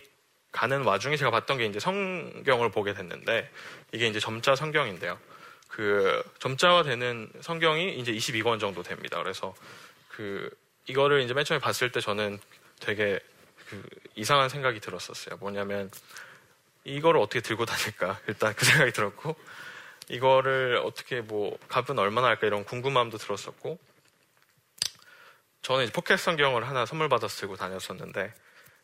가는 0.51 0.83
와중에 0.83 1.17
제가 1.17 1.31
봤던 1.31 1.57
게 1.57 1.65
이제 1.65 1.79
성경을 1.79 2.71
보게 2.71 2.93
됐는데 2.93 3.49
이게 3.91 4.07
이제 4.07 4.19
점자 4.19 4.55
성경인데요. 4.55 5.19
그 5.67 6.23
점자화 6.39 6.83
되는 6.83 7.29
성경이 7.41 7.99
이제 7.99 8.11
22권 8.11 8.59
정도 8.59 8.81
됩니다. 8.81 9.21
그래서 9.21 9.53
그 10.07 10.49
이거를 10.87 11.21
이제 11.21 11.33
맨 11.33 11.45
처음에 11.45 11.59
봤을 11.59 11.91
때 11.91 11.99
저는 11.99 12.39
되게 12.79 13.19
그 13.67 13.83
이상한 14.15 14.49
생각이 14.49 14.79
들었었어요. 14.79 15.37
뭐냐면 15.37 15.91
이거를 16.85 17.19
어떻게 17.19 17.41
들고 17.41 17.65
다닐까 17.65 18.19
일단 18.27 18.53
그 18.55 18.65
생각이 18.65 18.91
들었고 18.91 19.35
이거를 20.09 20.81
어떻게 20.83 21.21
뭐 21.21 21.57
값은 21.67 21.99
얼마나 21.99 22.27
할까 22.27 22.47
이런 22.47 22.63
궁금함도 22.63 23.17
들었었고 23.17 23.77
저는 25.67 25.83
이제 25.83 25.91
포켓 25.91 26.15
성경을 26.15 26.65
하나 26.65 26.85
선물 26.85 27.09
받아서 27.09 27.41
들고 27.41 27.57
다녔었는데 27.57 28.33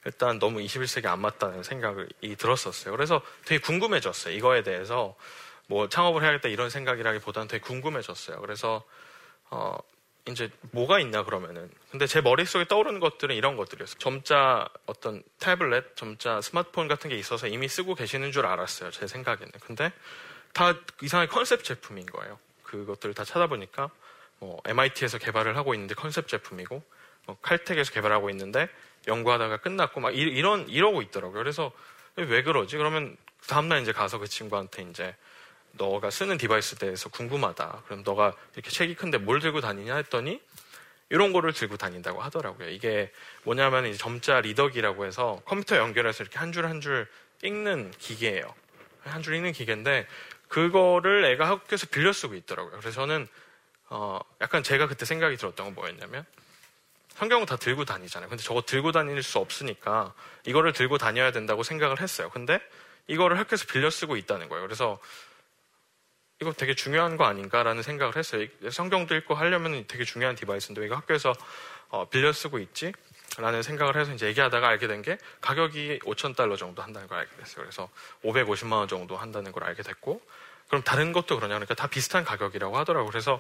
일단 0.03 0.37
너무 0.37 0.59
21세기 0.59 1.05
안 1.05 1.21
맞다는 1.21 1.63
생각이 1.63 2.35
들었었어요. 2.35 2.91
그래서 2.93 3.21
되게 3.45 3.61
궁금해졌어요. 3.61 4.35
이거에 4.35 4.63
대해서 4.63 5.15
뭐 5.67 5.87
창업을 5.87 6.21
해야겠다 6.23 6.49
이런 6.49 6.69
생각이라기보다는 6.69 7.47
되게 7.47 7.63
궁금해졌어요. 7.63 8.41
그래서 8.41 8.83
어 9.49 9.77
이제 10.27 10.51
뭐가 10.71 10.99
있나 10.99 11.23
그러면은 11.23 11.71
근데 11.89 12.05
제 12.05 12.19
머릿속에 12.19 12.65
떠오르는 12.65 12.99
것들은 12.99 13.33
이런 13.33 13.55
것들이었어요. 13.55 13.97
점자 13.99 14.67
어떤 14.85 15.23
태블릿, 15.39 15.95
점자 15.95 16.41
스마트폰 16.41 16.89
같은 16.89 17.09
게 17.09 17.15
있어서 17.15 17.47
이미 17.47 17.69
쓰고 17.69 17.95
계시는 17.95 18.33
줄 18.33 18.45
알았어요. 18.45 18.91
제 18.91 19.07
생각에는. 19.07 19.53
근데 19.61 19.93
다 20.51 20.75
이상하게 21.01 21.31
컨셉 21.31 21.63
제품인 21.63 22.07
거예요. 22.07 22.37
그것들을 22.63 23.15
다 23.15 23.23
찾아보니까 23.23 23.89
뭐 24.39 24.61
MIT에서 24.65 25.17
개발을 25.17 25.55
하고 25.57 25.73
있는데 25.73 25.95
컨셉 25.95 26.27
제품이고 26.27 26.83
뭐 27.25 27.37
칼텍에서 27.41 27.91
개발하고 27.93 28.29
있는데 28.31 28.67
연구하다가 29.07 29.57
끝났고 29.57 29.99
막 30.01 30.15
이, 30.15 30.41
런 30.41 30.67
이러고 30.69 31.01
있더라고요. 31.01 31.37
그래서 31.37 31.71
왜 32.15 32.43
그러지? 32.43 32.77
그러면 32.77 33.17
다음날 33.47 33.81
이제 33.81 33.91
가서 33.91 34.17
그 34.19 34.27
친구한테 34.27 34.83
이제 34.83 35.15
너가 35.73 36.09
쓰는 36.09 36.37
device 36.37 36.75
대해서 36.77 37.09
궁금하다. 37.09 37.83
그럼 37.85 38.03
너가 38.05 38.33
이렇게 38.53 38.69
책이 38.69 38.95
큰데 38.95 39.17
뭘 39.17 39.39
들고 39.39 39.61
다니냐 39.61 39.95
했더니 39.95 40.41
이런 41.09 41.33
거를 41.33 41.53
들고 41.53 41.77
다닌다고 41.77 42.21
하더라고요. 42.21 42.69
이게 42.69 43.11
뭐냐면 43.43 43.85
이제 43.87 43.97
점자 43.97 44.41
리더기라고 44.41 45.05
해서 45.05 45.41
컴퓨터 45.45 45.77
연결해서 45.77 46.23
이렇게 46.23 46.37
한 46.39 46.51
줄 46.51 46.65
한 46.65 46.79
줄 46.81 47.07
읽는 47.43 47.91
기계예요. 47.97 48.53
한 49.03 49.21
줄 49.21 49.35
읽는 49.35 49.51
기계인데 49.51 50.07
그거를 50.47 51.25
애가 51.25 51.49
학교에서 51.49 51.87
빌려 51.87 52.13
쓰고 52.13 52.35
있더라고요. 52.35 52.71
그래서 52.79 52.91
저는 52.91 53.27
어 53.89 54.19
약간 54.41 54.63
제가 54.63 54.87
그때 54.87 55.05
생각이 55.05 55.37
들었던 55.37 55.65
건 55.67 55.75
뭐였냐면 55.75 56.25
성경은 57.15 57.45
다 57.45 57.57
들고 57.57 57.85
다니잖아요. 57.85 58.29
근데 58.29 58.43
저거 58.43 58.61
들고 58.61 58.91
다닐 58.91 59.21
수 59.21 59.37
없으니까 59.39 60.13
이거를 60.45 60.73
들고 60.73 60.97
다녀야 60.97 61.31
된다고 61.31 61.61
생각을 61.63 62.01
했어요. 62.01 62.29
근데 62.31 62.59
이거를 63.07 63.37
학교에서 63.37 63.65
빌려 63.67 63.89
쓰고 63.89 64.17
있다는 64.17 64.49
거예요. 64.49 64.63
그래서 64.63 64.99
이거 66.41 66.51
되게 66.53 66.73
중요한 66.73 67.15
거 67.15 67.25
아닌가라는 67.25 67.83
생각을 67.83 68.17
했어요. 68.17 68.47
성경도 68.71 69.15
읽고 69.15 69.35
하려면 69.35 69.85
되게 69.87 70.03
중요한 70.03 70.35
device인데 70.35 70.81
왜 70.81 70.87
이거 70.87 70.95
학교에서 70.95 71.33
어, 71.89 72.09
빌려 72.09 72.33
쓰고 72.33 72.57
있지? 72.59 72.91
라는 73.37 73.61
생각을 73.63 73.95
해서 73.97 74.11
이제 74.13 74.27
얘기하다가 74.27 74.67
알게 74.67 74.87
된 74.87 75.01
게 75.01 75.17
가격이 75.41 75.99
5천 76.03 76.35
달러 76.35 76.55
정도 76.55 76.81
한다는 76.81 77.07
걸 77.07 77.19
알게 77.19 77.35
됐어요. 77.37 77.57
그래서 77.63 77.89
550만 78.23 78.73
원 78.73 78.87
정도 78.87 79.17
한다는 79.17 79.51
걸 79.51 79.63
알게 79.63 79.83
됐고 79.83 80.21
그럼 80.67 80.83
다른 80.83 81.13
것도 81.13 81.35
그러냐 81.35 81.55
그러니까 81.55 81.75
다 81.75 81.87
비슷한 81.87 82.23
가격이라고 82.23 82.77
하더라고요. 82.77 83.09
그래서 83.11 83.39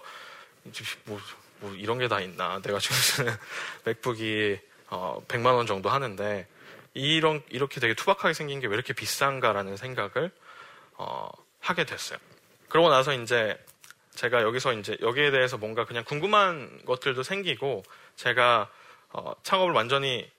뭐, 1.05 1.19
뭐 1.59 1.73
이런 1.75 1.97
게 1.99 2.07
다 2.07 2.19
있나 2.19 2.59
내가 2.61 2.79
지금 2.79 2.95
쓰는 2.97 3.33
맥북이 3.85 4.59
어, 4.89 5.23
100만 5.27 5.55
원 5.55 5.65
정도 5.65 5.89
하는데 5.89 6.47
이런 6.93 7.41
이렇게 7.49 7.79
되게 7.79 7.93
투박하게 7.93 8.33
생긴 8.33 8.59
게 8.59 8.67
왜 8.67 8.75
이렇게 8.75 8.93
비싼가라는 8.93 9.77
생각을 9.77 10.31
어, 10.93 11.29
하게 11.59 11.85
됐어요. 11.85 12.19
그러고 12.69 12.89
나서 12.89 13.13
이제 13.13 13.57
제가 14.15 14.43
여기서 14.43 14.73
이제 14.73 14.97
여기에 15.01 15.31
대해서 15.31 15.57
뭔가 15.57 15.85
그냥 15.85 16.03
궁금한 16.03 16.81
것들도 16.85 17.23
생기고 17.23 17.83
제가 18.15 18.69
어, 19.09 19.33
창업을 19.43 19.73
완전히 19.73 20.29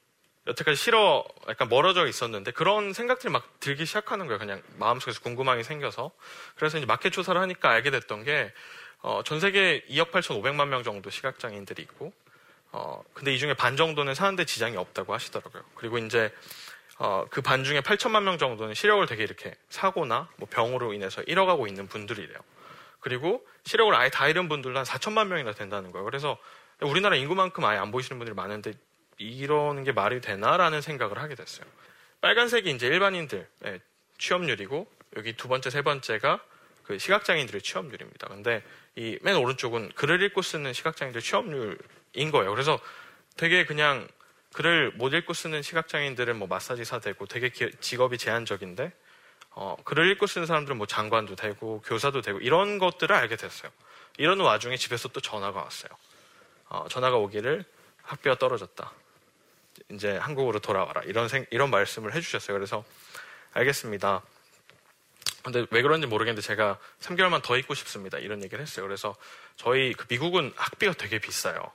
여태까지 0.46 0.76
싫어 0.76 1.24
약간 1.48 1.68
멀어져 1.68 2.06
있었는데 2.06 2.50
그런 2.52 2.92
생각들이 2.92 3.32
막 3.32 3.58
들기 3.60 3.86
시작하는 3.86 4.26
거예요. 4.26 4.38
그냥 4.38 4.62
마음속에서 4.76 5.20
궁금함이 5.20 5.64
생겨서. 5.64 6.10
그래서 6.54 6.76
이제 6.76 6.86
마켓 6.86 7.10
조사를 7.10 7.40
하니까 7.40 7.70
알게 7.70 7.90
됐던 7.90 8.24
게, 8.24 8.52
어, 9.04 9.22
전 9.22 9.38
세계 9.38 9.84
2억 9.90 10.12
8,500만 10.12 10.68
명 10.68 10.82
정도 10.82 11.10
시각장애인들이 11.10 11.82
있고, 11.82 12.10
어, 12.72 13.04
근데 13.12 13.34
이 13.34 13.38
중에 13.38 13.52
반 13.52 13.76
정도는 13.76 14.14
사는데 14.14 14.46
지장이 14.46 14.78
없다고 14.78 15.12
하시더라고요. 15.12 15.62
그리고 15.74 15.98
이제, 15.98 16.32
어, 16.96 17.26
그 17.30 17.42
반 17.42 17.64
중에 17.64 17.82
8천만 17.82 18.22
명 18.22 18.38
정도는 18.38 18.72
시력을 18.72 19.06
되게 19.06 19.22
이렇게 19.22 19.54
사고나 19.68 20.30
뭐 20.36 20.48
병으로 20.50 20.94
인해서 20.94 21.20
잃어가고 21.22 21.66
있는 21.66 21.86
분들이래요. 21.86 22.38
그리고 23.00 23.46
시력을 23.64 23.94
아예 23.94 24.08
다 24.08 24.26
잃은 24.26 24.48
분들도 24.48 24.78
한 24.78 24.86
4천만 24.86 25.26
명이나 25.26 25.52
된다는 25.52 25.92
거예요. 25.92 26.06
그래서 26.06 26.38
우리나라 26.80 27.14
인구만큼 27.14 27.62
아예 27.66 27.76
안 27.76 27.90
보이시는 27.90 28.18
분들이 28.18 28.34
많은데 28.34 28.72
이러는 29.18 29.84
게 29.84 29.92
말이 29.92 30.22
되나라는 30.22 30.80
생각을 30.80 31.18
하게 31.18 31.34
됐어요. 31.34 31.66
빨간색이 32.22 32.70
이제 32.70 32.86
일반인들 32.86 33.46
네, 33.58 33.80
취업률이고 34.16 34.90
여기 35.18 35.34
두 35.34 35.46
번째, 35.48 35.68
세 35.68 35.82
번째가 35.82 36.40
그 36.84 36.98
시각장애인들의 36.98 37.62
취업률입니다. 37.62 38.28
근데 38.28 38.62
이 38.96 39.18
맨 39.22 39.36
오른쪽은 39.36 39.92
글을 39.94 40.22
읽고 40.22 40.42
쓰는 40.42 40.72
시각장애인들 40.72 41.20
취업률인 41.20 42.30
거예요. 42.30 42.50
그래서 42.50 42.78
되게 43.36 43.64
그냥 43.64 44.06
글을 44.52 44.92
못 44.92 45.12
읽고 45.14 45.32
쓰는 45.34 45.62
시각장애인들은 45.62 46.36
뭐 46.36 46.46
마사지사 46.46 47.00
되고 47.00 47.26
되게 47.26 47.48
기, 47.48 47.70
직업이 47.80 48.18
제한적인데 48.18 48.92
어, 49.50 49.76
글을 49.84 50.10
읽고 50.12 50.26
쓰는 50.26 50.46
사람들은 50.46 50.76
뭐 50.76 50.86
장관도 50.86 51.34
되고 51.36 51.80
교사도 51.82 52.20
되고 52.20 52.38
이런 52.38 52.78
것들을 52.78 53.14
알게 53.14 53.36
됐어요. 53.36 53.70
이런 54.16 54.38
와중에 54.40 54.76
집에서 54.76 55.08
또 55.08 55.20
전화가 55.20 55.60
왔어요. 55.60 55.90
어, 56.68 56.86
전화가 56.88 57.16
오기를 57.16 57.64
학비가 58.02 58.36
떨어졌다. 58.38 58.92
이제 59.90 60.16
한국으로 60.16 60.60
돌아와라. 60.60 61.02
이런 61.02 61.28
생, 61.28 61.46
이런 61.50 61.70
말씀을 61.70 62.14
해주셨어요. 62.14 62.56
그래서 62.56 62.84
알겠습니다. 63.54 64.22
근데 65.44 65.66
왜 65.70 65.82
그런지 65.82 66.06
모르겠는데 66.06 66.44
제가 66.44 66.78
3개월만 67.00 67.42
더 67.42 67.56
있고 67.58 67.74
싶습니다. 67.74 68.18
이런 68.18 68.42
얘기를 68.42 68.60
했어요. 68.60 68.84
그래서 68.86 69.14
저희 69.56 69.92
그 69.92 70.06
미국은 70.08 70.52
학비가 70.56 70.92
되게 70.94 71.18
비싸요. 71.18 71.70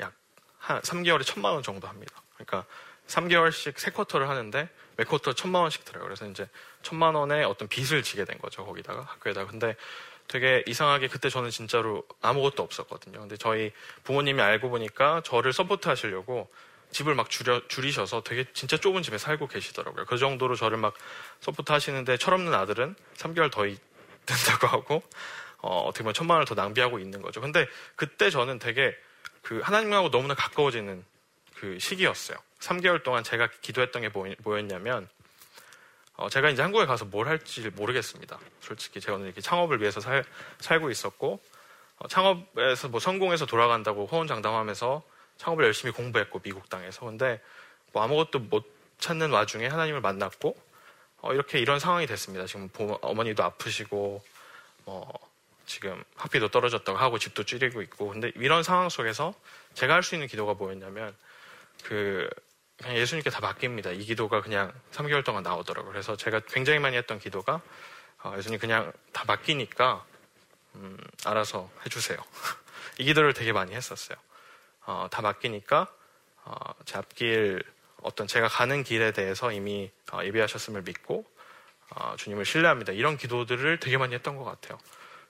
약 0.00 0.12
한 0.60 0.80
3개월에 0.82 1.24
천만 1.24 1.54
원 1.54 1.62
정도 1.62 1.88
합니다. 1.88 2.22
그러니까 2.34 2.64
3개월씩 3.08 3.78
세 3.78 3.90
쿼터를 3.90 4.28
하는데 4.28 4.68
매 4.96 5.04
쿼터 5.04 5.32
천만 5.32 5.62
원씩 5.62 5.84
들어요. 5.84 6.04
그래서 6.04 6.26
이제 6.26 6.48
천만 6.82 7.14
원의 7.14 7.44
어떤 7.44 7.66
빚을 7.66 8.02
지게 8.02 8.24
된 8.24 8.38
거죠. 8.38 8.64
거기다가 8.64 9.02
학교에다가. 9.02 9.50
근데 9.50 9.74
되게 10.28 10.62
이상하게 10.66 11.08
그때 11.08 11.28
저는 11.28 11.50
진짜로 11.50 12.04
아무것도 12.20 12.62
없었거든요. 12.62 13.18
근데 13.18 13.36
저희 13.36 13.72
부모님이 14.04 14.40
알고 14.42 14.70
보니까 14.70 15.22
저를 15.24 15.52
support 15.52 15.88
하시려고 15.88 16.48
집을 16.90 17.14
막 17.14 17.30
줄여, 17.30 17.68
줄이셔서 17.68 18.22
되게 18.22 18.44
진짜 18.52 18.76
좁은 18.76 19.02
집에 19.02 19.18
살고 19.18 19.48
계시더라고요. 19.48 20.06
그 20.06 20.18
정도로 20.18 20.56
저를 20.56 20.76
막 20.76 20.94
support 21.40 21.72
하시는데 21.72 22.16
철없는 22.16 22.52
아들은 22.52 22.94
3개월 23.16 23.50
더 23.50 23.62
된다고 24.26 24.66
하고 24.68 25.02
어, 25.58 25.82
어떻게 25.82 26.02
보면 26.02 26.14
천만 26.14 26.36
원을 26.36 26.46
더 26.46 26.54
낭비하고 26.54 26.98
있는 26.98 27.22
거죠. 27.22 27.40
근데 27.40 27.66
그때 27.96 28.30
저는 28.30 28.58
되게 28.58 28.96
그 29.42 29.60
하나님하고 29.60 30.10
너무나 30.10 30.34
가까워지는 30.34 31.04
그 31.54 31.78
시기였어요. 31.78 32.38
3개월 32.60 33.02
동안 33.02 33.22
제가 33.24 33.48
기도했던 33.60 34.02
게 34.02 34.10
뭐였냐면 34.42 35.08
어, 36.14 36.28
제가 36.28 36.50
이제 36.50 36.62
한국에 36.62 36.86
가서 36.86 37.06
뭘 37.06 37.28
할지 37.28 37.68
모르겠습니다. 37.70 38.38
솔직히 38.60 39.00
제가 39.00 39.18
이렇게 39.18 39.40
창업을 39.40 39.80
위해서 39.80 40.00
살, 40.00 40.24
살고 40.58 40.90
있었고 40.90 41.40
어, 41.96 42.08
창업에서 42.08 42.88
뭐 42.88 43.00
성공해서 43.00 43.46
돌아간다고 43.46 44.06
호언장담하면서 44.06 45.02
창업을 45.40 45.64
열심히 45.64 45.90
공부했고 45.92 46.40
미국 46.40 46.68
땅에서 46.68 47.06
근데 47.06 47.40
뭐 47.92 48.02
아무것도 48.02 48.40
못 48.40 48.70
찾는 48.98 49.30
와중에 49.30 49.66
하나님을 49.68 50.02
만났고 50.02 50.54
어, 51.22 51.32
이렇게 51.32 51.58
이런 51.58 51.78
상황이 51.78 52.06
됐습니다. 52.06 52.44
지금 52.44 52.68
부, 52.68 52.98
어머니도 53.00 53.42
아프시고 53.42 54.22
뭐 54.84 55.12
지금 55.64 56.04
학비도 56.16 56.48
떨어졌다고 56.48 56.98
하고 56.98 57.18
집도 57.18 57.44
줄이고 57.44 57.80
있고 57.80 58.08
근데 58.08 58.30
이런 58.36 58.62
상황 58.62 58.90
속에서 58.90 59.32
제가 59.72 59.94
할 59.94 60.02
수 60.02 60.14
있는 60.14 60.28
기도가 60.28 60.52
뭐였냐면 60.54 61.16
그 61.84 62.28
그냥 62.76 62.96
예수님께 62.96 63.30
다 63.30 63.40
맡깁니다. 63.40 63.92
이 63.92 64.04
기도가 64.04 64.42
그냥 64.42 64.72
3개월 64.92 65.24
동안 65.24 65.42
나오더라고요. 65.42 65.90
그래서 65.90 66.16
제가 66.16 66.40
굉장히 66.48 66.80
많이 66.80 66.98
했던 66.98 67.18
기도가 67.18 67.62
어, 68.22 68.34
예수님 68.36 68.58
그냥 68.58 68.92
다 69.12 69.24
맡기니까 69.26 70.04
음, 70.74 70.98
알아서 71.24 71.70
해주세요. 71.86 72.18
이 72.98 73.04
기도를 73.04 73.32
되게 73.32 73.52
많이 73.52 73.72
했었어요. 73.72 74.18
어, 74.86 75.08
다 75.10 75.22
맡기니까 75.22 75.88
어, 76.44 76.54
제 76.84 76.98
앞길 76.98 77.62
어떤 78.02 78.26
제가 78.26 78.48
가는 78.48 78.82
길에 78.82 79.12
대해서 79.12 79.52
이미 79.52 79.90
어, 80.12 80.24
예비하셨음을 80.24 80.82
믿고 80.82 81.24
어, 81.90 82.14
주님을 82.16 82.44
신뢰합니다. 82.44 82.92
이런 82.92 83.16
기도들을 83.16 83.80
되게 83.80 83.98
많이 83.98 84.14
했던 84.14 84.36
것 84.36 84.44
같아요. 84.44 84.78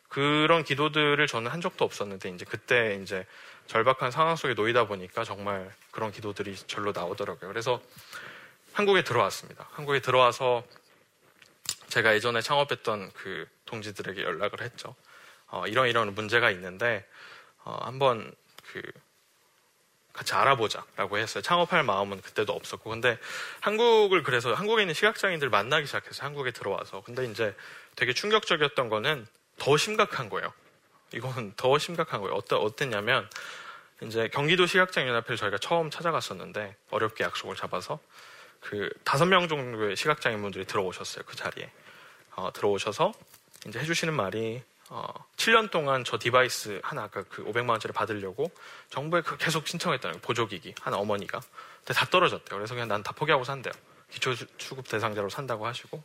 그런 0.09 0.64
기도들을 0.64 1.25
저는 1.26 1.50
한 1.50 1.60
적도 1.60 1.84
없었는데 1.84 2.30
이제 2.30 2.45
그때 2.45 2.99
이제 3.02 3.26
절박한 3.69 4.10
상황 4.10 4.34
속에 4.34 4.54
놓이다 4.54 4.86
보니까 4.86 5.25
정말 5.25 5.73
그런 5.93 6.10
기도들이 6.10 6.56
절로 6.56 6.93
나오더라고요. 6.93 7.49
그래서 7.49 7.80
한국에 8.73 9.04
들어왔습니다. 9.04 9.69
한국에 9.73 10.00
들어와서 10.00 10.65
제가 11.89 12.15
예전에 12.15 12.41
창업했던 12.41 13.13
그 13.15 13.49
동지들에게 13.67 14.23
연락을 14.23 14.63
했죠. 14.63 14.95
어, 15.47 15.67
이런 15.67 15.89
이런 15.89 16.15
문제가 16.15 16.50
있는데 16.50 17.06
어, 17.65 17.78
한번 17.82 18.32
그 18.73 18.82
같이 20.12 20.34
알아보자라고 20.34 21.18
했어요. 21.18 21.42
창업할 21.42 21.82
마음은 21.82 22.20
그때도 22.20 22.52
없었고, 22.52 22.90
근데 22.90 23.18
한국을 23.60 24.23
그래서 24.23 24.52
한국에 24.54 24.82
있는 24.82 24.94
시각장애인들 24.94 25.49
만나기 25.50 25.86
시작해서 25.86 26.25
한국에 26.25 26.50
들어와서, 26.50 27.02
근데 27.02 27.25
이제 27.26 27.54
되게 27.96 28.12
충격적이었던 28.12 28.88
거는 28.88 29.26
더 29.58 29.76
심각한 29.76 30.28
거예요. 30.28 30.52
이거는 31.12 31.54
더 31.56 31.78
심각한 31.78 32.20
거예요. 32.20 32.34
어떠, 32.34 32.58
어땠냐면, 32.58 33.28
이제 34.02 34.28
경기도 34.28 34.66
시각장애인연합회를 34.66 35.36
저희가 35.36 35.58
처음 35.58 35.90
찾아갔었는데 35.90 36.75
어렵게 36.90 37.25
약속을 37.25 37.54
잡아서 37.56 37.99
그 38.60 38.90
다섯 39.04 39.26
명 39.26 39.46
정도의 39.49 39.96
시각장애인분들이 39.96 40.64
들어오셨어요 40.64 41.25
그 41.26 41.36
자리에 41.36 41.70
어, 42.36 42.50
들어오셔서 42.52 43.12
이제 43.66 43.78
해주시는 43.78 44.14
말이 44.14 44.62
어, 44.92 45.06
7년 45.36 45.70
동안 45.70 46.02
저 46.04 46.18
device 46.19 46.80
하나 46.82 47.04
아까 47.04 47.22
그 47.22 47.44
500만 47.44 47.70
원짜리 47.70 47.92
받으려고 47.92 48.50
정부에 48.90 49.20
그 49.22 49.36
계속 49.38 49.66
신청했다는 49.68 50.20
보조기기. 50.20 50.74
한 50.80 50.94
어머니가. 50.94 51.40
근데 51.78 51.94
다 51.94 52.06
떨어졌대요. 52.06 52.58
그래서 52.58 52.74
그냥 52.74 52.88
난 52.88 53.02
다 53.02 53.12
포기하고 53.12 53.44
산대요. 53.44 53.72
기초수급 54.10 54.88
대상자로 54.88 55.28
산다고 55.30 55.66
하시고. 55.66 56.02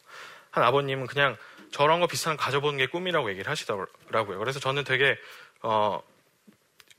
한 0.51 0.63
아버님은 0.63 1.07
그냥 1.07 1.35
저런 1.71 1.99
거 1.99 2.07
비싼 2.07 2.37
거 2.37 2.43
가져보는 2.43 2.77
게 2.77 2.85
꿈이라고 2.85 3.29
얘기를 3.31 3.49
하시더라고요. 3.49 4.37
그래서 4.39 4.59
저는 4.59 4.83
되게 4.83 5.17
어, 5.63 6.01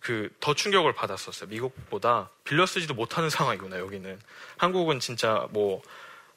그 0.01 0.29
더 0.41 0.55
충격을 0.55 0.93
받았었어요. 0.93 1.49
미국보다 1.49 2.31
빌려 2.45 2.67
쓰지도 2.67 2.95
못하는 2.95 3.31
상황이구나 3.31 3.79
여기는. 3.79 4.21
한국은 4.59 4.99
진짜 5.01 5.47
뭐 5.51 5.83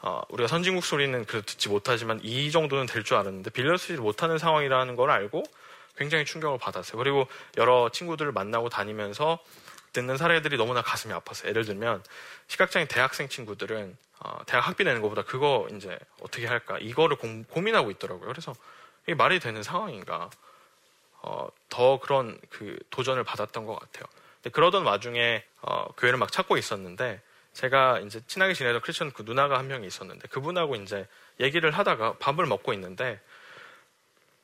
어, 0.01 0.21
우리가 0.29 0.47
선진국 0.47 0.85
소리는 0.85 1.25
그 1.25 1.41
듣지 1.43 1.69
못하지만 1.69 2.19
이 2.23 2.51
정도는 2.51 2.85
될 2.85 3.03
줄 3.03 3.17
알았는데 3.17 3.49
빌려 3.51 3.75
쓰지 3.77 3.99
못하는 3.99 4.37
상황이라는 4.37 4.95
걸 4.95 5.09
알고 5.11 5.43
굉장히 5.97 6.23
충격을 6.25 6.57
받았어요. 6.57 6.97
그리고 6.97 7.27
여러 7.57 7.89
친구들을 7.89 8.31
만나고 8.31 8.69
다니면서 8.69 9.39
듣는 9.91 10.17
사례들이 10.17 10.55
너무나 10.57 10.81
가슴이 10.81 11.13
아팠어요. 11.13 11.47
예를 11.47 11.65
들면 11.65 12.03
시각장애 12.47 12.87
대학생 12.87 13.27
친구들은 13.27 13.97
어, 14.19 14.37
대학 14.45 14.67
학비 14.67 14.83
내는 14.83 15.01
것보다 15.01 15.23
그거 15.23 15.67
이제 15.71 15.97
어떻게 16.21 16.45
할까 16.47 16.77
이거를 16.79 17.17
고, 17.17 17.27
고민하고 17.49 17.91
있더라고요. 17.91 18.27
그래서 18.27 18.53
이게 19.03 19.15
말이 19.15 19.39
되는 19.39 19.63
상황인가? 19.63 20.29
어, 21.21 21.49
더 21.69 21.99
그런 21.99 22.39
그 22.49 22.77
도전을 22.91 23.23
받았던 23.25 23.65
것 23.65 23.77
같아요. 23.77 24.05
그러던 24.53 24.85
와중에 24.85 25.43
어, 25.61 25.87
교회를 25.97 26.17
막 26.17 26.31
찾고 26.31 26.57
있었는데 26.57 27.21
제가 27.59 27.99
이제 27.99 28.21
친하게 28.25 28.53
지내던 28.53 28.79
크리스천 28.79 29.11
그 29.11 29.23
누나가 29.23 29.57
한 29.59 29.67
명이 29.67 29.85
있었는데 29.85 30.29
그분하고 30.29 30.75
이제 30.75 31.05
얘기를 31.41 31.71
하다가 31.71 32.13
밥을 32.17 32.45
먹고 32.45 32.71
있는데 32.71 33.19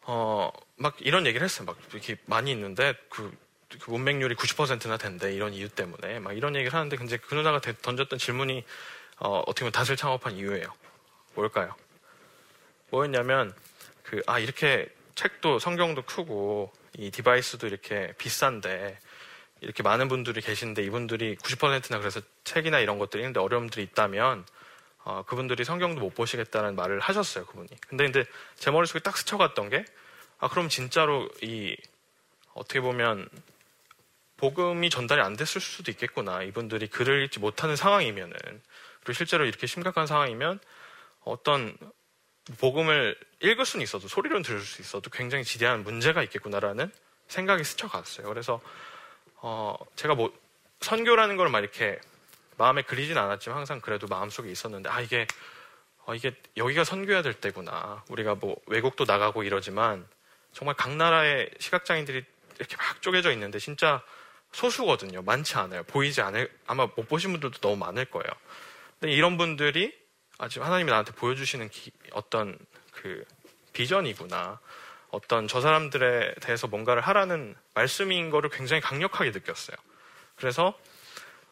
어, 0.02 0.52
막 0.76 0.98
이런 1.00 1.26
얘기를 1.26 1.46
했어요. 1.46 1.66
막 1.66 1.78
이렇게 1.94 2.18
많이 2.26 2.52
있는데 2.52 2.94
그, 3.10 3.34
그 3.80 3.90
문맹률이 3.90 4.36
90%나 4.36 4.98
된대 4.98 5.34
이런 5.34 5.54
이유 5.54 5.70
때문에 5.70 6.20
막 6.20 6.34
이런 6.34 6.58
얘기를 6.58 6.74
하는데 6.74 6.94
근데 6.98 7.16
그 7.16 7.36
누나가 7.36 7.62
던졌던 7.62 8.20
질문이 8.20 8.66
어, 9.20 9.40
어떻게 9.48 9.62
보면 9.62 9.72
닷을 9.72 9.96
창업한 9.96 10.36
이유예요. 10.36 10.68
뭘까요? 11.36 11.74
뭐였냐면 12.90 13.56
그 14.04 14.22
아 14.28 14.40
이렇게 14.40 14.90
책도 15.16 15.60
성경도 15.60 16.02
크고 16.02 16.74
이 16.98 17.12
디바이스도 17.12 17.66
이렇게 17.66 18.14
비싼데 18.18 19.00
이렇게 19.66 19.84
많은 19.84 20.08
분들이 20.08 20.40
계신데 20.40 20.82
이분들이 20.84 21.36
90%나 21.36 22.00
그래서 22.00 22.22
책이나 22.46 22.80
이런 22.80 22.98
것들이 22.98 23.22
있는데 23.24 23.42
어려움들이 23.42 23.84
있다면 23.84 24.46
어, 25.04 25.24
그분들이 25.28 25.66
성경도 25.66 26.00
못 26.00 26.16
보시겠다는 26.16 26.76
말을 26.76 27.00
하셨어요 27.02 27.46
그분이. 27.46 27.68
근데 27.88 28.06
근데 28.06 28.26
제 28.56 28.72
머릿속에 28.72 29.00
딱 29.00 29.18
스쳐갔던 29.18 29.70
게 29.70 29.86
아 30.40 30.48
그럼 30.50 30.70
진짜로 30.70 31.30
이 31.42 31.76
어떻게 32.54 32.82
보면 32.82 33.28
복음이 34.38 34.90
전달이 34.90 35.22
안 35.22 35.36
됐을 35.36 35.62
수도 35.62 35.92
있겠구나. 35.92 36.44
이분들이 36.44 36.88
글을 36.88 37.24
읽지 37.24 37.40
못하는 37.40 37.76
상황이면은 37.76 38.34
그리고 39.00 39.14
실제로 39.14 39.46
이렇게 39.46 39.66
심각한 39.66 40.08
상황이면 40.08 40.60
어떤 41.22 41.78
복음을 42.60 43.18
읽을 43.40 43.66
수는 43.66 43.84
있어도 43.84 44.08
소리로는 44.08 44.44
들을 44.44 44.60
수 44.60 44.82
있어도 44.82 45.10
굉장히 45.10 45.44
지대한 45.44 45.84
문제가 45.84 46.22
있겠구나라는 46.24 46.92
생각이 47.28 47.64
스쳐갔어요. 47.64 48.28
그래서 48.28 48.62
어 49.48 49.78
제가 49.96 50.16
뭐 50.16 50.34
선교라는 50.82 51.38
걸 51.38 51.50
막 51.50 51.60
이렇게 51.60 52.00
마음에 52.58 52.82
그리진 52.82 53.18
않았지만 53.18 53.58
항상 53.58 53.80
그래도 53.80 54.08
마음속에 54.08 54.50
있었는데 54.50 54.90
아 54.90 55.02
이게 55.02 55.28
어 56.06 56.16
이게 56.16 56.34
여기가 56.58 56.84
선교해야 56.84 57.22
될 57.22 57.34
때구나. 57.36 58.04
우리가 58.10 58.36
뭐 58.36 58.56
외국도 58.66 59.06
나가고 59.06 59.44
이러지만 59.44 60.08
정말 60.52 60.76
각 60.76 60.96
나라의 60.96 61.52
시각장애인들이 61.60 62.24
이렇게 62.58 62.76
막 62.78 63.02
쪼개져 63.04 63.32
있는데 63.34 63.60
진짜 63.60 64.02
소수거든요. 64.52 65.22
많지 65.22 65.58
않아요. 65.58 65.84
보이지 65.84 66.22
않을 66.22 66.50
아마 66.66 66.88
못 66.96 67.08
보신 67.08 67.32
분들도 67.32 67.60
너무 67.60 67.76
많을 67.76 68.06
거예요. 68.06 68.32
근데 69.00 69.14
이런 69.14 69.38
분들이 69.38 69.94
아, 70.40 70.48
지금 70.48 70.66
하나님이 70.66 70.90
나한테 70.90 71.12
보여주시는 71.14 71.70
기, 71.70 71.92
어떤 72.14 72.58
그 72.92 73.24
비전이구나. 73.74 74.60
어떤 75.10 75.48
저 75.48 75.62
사람들에 75.62 76.36
대해서 76.42 76.68
뭔가를 76.68 77.02
하라는 77.04 77.56
말씀인 77.76 78.32
거를 78.32 78.50
굉장히 78.50 78.82
강력하게 78.82 79.32
느꼈어요. 79.32 79.78
그래서 80.36 80.78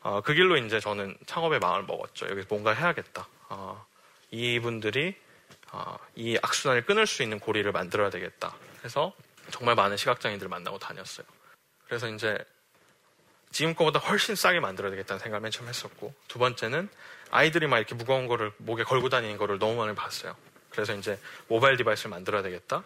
어, 0.02 0.22
그 0.22 0.34
길로 0.34 0.58
이제 0.58 0.80
저는 0.80 1.16
창업의 1.26 1.60
마음을 1.60 1.84
먹었죠. 1.84 2.28
여기서 2.30 2.48
뭔가 2.50 2.74
해야겠다. 2.74 3.28
어, 3.50 3.86
이분들이 4.32 5.16
어, 5.72 5.98
이 6.16 6.38
악순환을 6.42 6.86
끊을 6.86 7.06
수 7.06 7.24
있는 7.24 7.40
고리를 7.40 7.72
만들어야 7.72 8.10
되겠다. 8.10 8.56
해서 8.84 9.14
정말 9.52 9.76
많은 9.76 9.98
시각장애인들을 9.98 10.50
만나고 10.50 10.80
다녔어요. 10.80 11.26
그래서 11.88 12.10
이제 12.10 12.38
지금 13.52 13.76
거보다 13.76 14.00
훨씬 14.00 14.36
싸게 14.36 14.60
만들어야 14.60 14.92
되겠다는 14.92 15.20
생각을 15.20 15.42
맨 15.42 15.52
처음 15.52 15.70
했었고 15.70 16.14
두 16.28 16.40
번째는 16.40 16.90
아이들이 17.32 17.68
막 17.68 17.78
이렇게 17.78 17.96
무거운 17.96 18.28
거를 18.28 18.52
목에 18.58 18.84
걸고 18.84 19.10
다니는 19.10 19.38
거를 19.38 19.60
너무 19.60 19.76
많이 19.76 19.96
봤어요. 19.96 20.36
그래서 20.70 20.94
이제 20.96 21.20
모바일 21.48 21.78
디바이스를 21.78 22.10
만들어야 22.10 22.42
되겠다. 22.42 22.84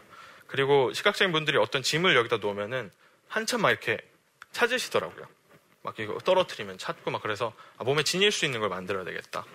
그리고 0.48 0.92
시각장애인 0.94 1.32
분들이 1.32 1.58
어떤 1.58 1.84
짐을 1.84 2.16
여기다 2.16 2.38
놓으면은 2.38 2.92
한참 3.28 3.62
막 3.62 3.72
이렇게 3.72 3.98
찾으시더라고요. 4.52 5.28
막 5.84 6.00
이거 6.00 6.18
떨어뜨리면 6.20 6.78
찾고 6.78 7.12
막 7.12 7.22
그래서 7.22 7.54
아, 7.78 7.84
몸에 7.84 8.04
지닐 8.04 8.32
수 8.32 8.46
있는 8.46 8.60
걸 8.60 8.70
만들어야 8.70 9.04
되겠다. 9.04 9.46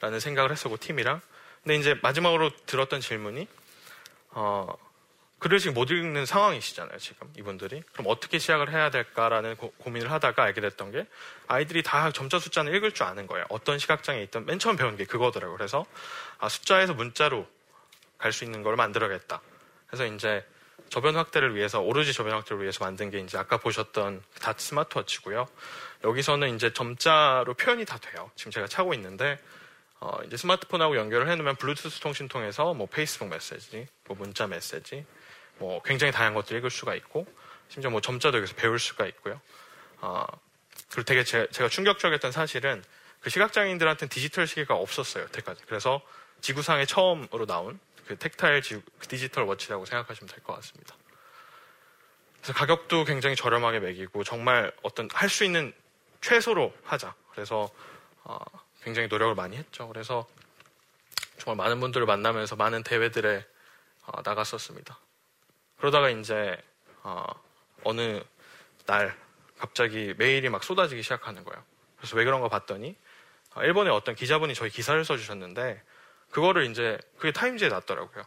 라는 0.00 0.20
생각을 0.20 0.50
했었고 0.50 0.76
팀이랑. 0.78 1.20
근데 1.62 1.76
이제 1.76 1.94
마지막으로 2.02 2.50
들었던 2.66 3.00
질문이 3.00 3.46
어 4.30 4.74
글을 5.38 5.58
못 5.72 5.90
읽는 5.90 6.24
상황이시잖아요, 6.24 6.98
지금 6.98 7.28
이분들이. 7.36 7.82
그럼 7.92 8.06
어떻게 8.08 8.38
시작을 8.38 8.70
해야 8.70 8.90
될까라는 8.90 9.56
고, 9.56 9.72
민을 9.90 10.10
하다가 10.12 10.44
알게 10.44 10.60
됐던 10.60 10.92
게 10.92 11.06
아이들이 11.48 11.82
다 11.82 12.12
점자 12.12 12.38
숫자는 12.38 12.72
읽을 12.74 12.92
줄 12.92 13.06
아는 13.06 13.26
거예요. 13.26 13.44
어떤 13.48 13.78
시각장애 13.78 14.22
있던 14.22 14.46
맨 14.46 14.60
처음 14.60 14.76
배운 14.76 14.96
게 14.96 15.04
그거더라고요. 15.04 15.56
그래서 15.56 15.84
아, 16.38 16.48
숫자에서 16.48 16.94
문자로 16.94 17.46
갈 18.18 18.32
수 18.32 18.44
있는 18.44 18.62
걸 18.62 18.76
만들어야겠다. 18.76 19.40
그래서 19.88 20.06
이제 20.06 20.46
저변 20.88 21.16
확대를 21.16 21.54
위해서 21.54 21.80
오로지 21.80 22.12
저변 22.12 22.34
확대를 22.34 22.60
위해서 22.60 22.84
만든 22.84 23.10
게 23.10 23.18
이제 23.18 23.38
아까 23.38 23.56
보셨던 23.56 24.22
닷 24.40 24.60
스마트워치고요. 24.60 25.48
여기서는 26.04 26.54
이제 26.54 26.72
점자로 26.72 27.54
표현이 27.54 27.84
다 27.84 27.98
돼요. 27.98 28.30
지금 28.34 28.52
제가 28.52 28.66
차고 28.66 28.92
있는데 28.94 29.38
어, 30.00 30.18
이제 30.26 30.36
스마트폰하고 30.36 30.96
연결을 30.96 31.30
해놓으면 31.30 31.56
블루투스 31.56 32.00
통신 32.00 32.28
통해서 32.28 32.74
뭐 32.74 32.86
페이스북 32.86 33.28
메시지, 33.28 33.86
뭐 34.06 34.16
문자 34.16 34.46
메시지, 34.46 35.06
뭐 35.58 35.80
굉장히 35.82 36.12
다양한 36.12 36.34
것들 36.34 36.56
읽을 36.58 36.70
수가 36.70 36.94
있고 36.96 37.26
심지어 37.68 37.90
뭐 37.90 38.00
점자도 38.00 38.36
여기서 38.38 38.54
배울 38.56 38.78
수가 38.78 39.06
있고요. 39.06 39.40
어, 40.00 40.26
그리고 40.90 41.04
되게 41.04 41.24
제, 41.24 41.46
가 41.46 41.68
충격적이었던 41.68 42.32
사실은 42.32 42.82
그 43.20 43.30
시각장애인들한테는 43.30 44.08
디지털 44.08 44.46
시계가 44.46 44.74
없었어요. 44.74 45.24
여태까지. 45.24 45.62
그래서 45.66 46.02
지구상에 46.40 46.84
처음으로 46.84 47.46
나온 47.46 47.78
그 48.06 48.16
텍타일 48.18 48.62
그 48.98 49.06
디지털 49.08 49.44
워치라고 49.44 49.84
생각하시면 49.84 50.28
될 50.28 50.42
것 50.42 50.54
같습니다. 50.56 50.94
그래서 52.36 52.52
가격도 52.54 53.04
굉장히 53.04 53.36
저렴하게 53.36 53.80
매기고 53.80 54.24
정말 54.24 54.72
어떤 54.82 55.08
할 55.12 55.28
수 55.28 55.44
있는 55.44 55.72
최소로 56.20 56.72
하자. 56.84 57.14
그래서 57.30 57.70
어, 58.24 58.38
굉장히 58.82 59.08
노력을 59.08 59.34
많이 59.34 59.56
했죠. 59.56 59.88
그래서 59.88 60.26
정말 61.38 61.64
많은 61.64 61.80
분들을 61.80 62.04
만나면서 62.06 62.56
많은 62.56 62.82
대회들에 62.82 63.44
어, 64.06 64.22
나갔었습니다. 64.24 64.98
그러다가 65.78 66.10
이제 66.10 66.56
어, 67.02 67.24
어느 67.84 68.22
날 68.86 69.16
갑자기 69.58 70.14
메일이 70.18 70.48
막 70.48 70.64
쏟아지기 70.64 71.02
시작하는 71.02 71.44
거예요. 71.44 71.64
그래서 71.96 72.16
왜 72.16 72.24
그런가 72.24 72.48
봤더니 72.48 72.96
어, 73.54 73.62
일본의 73.62 73.92
어떤 73.92 74.14
기자분이 74.14 74.54
저희 74.54 74.70
기사를 74.70 75.04
써주셨는데 75.04 75.82
그거를 76.32 76.68
이제 76.70 76.98
그게 77.18 77.30
타임지에 77.30 77.68
났더라고요. 77.68 78.24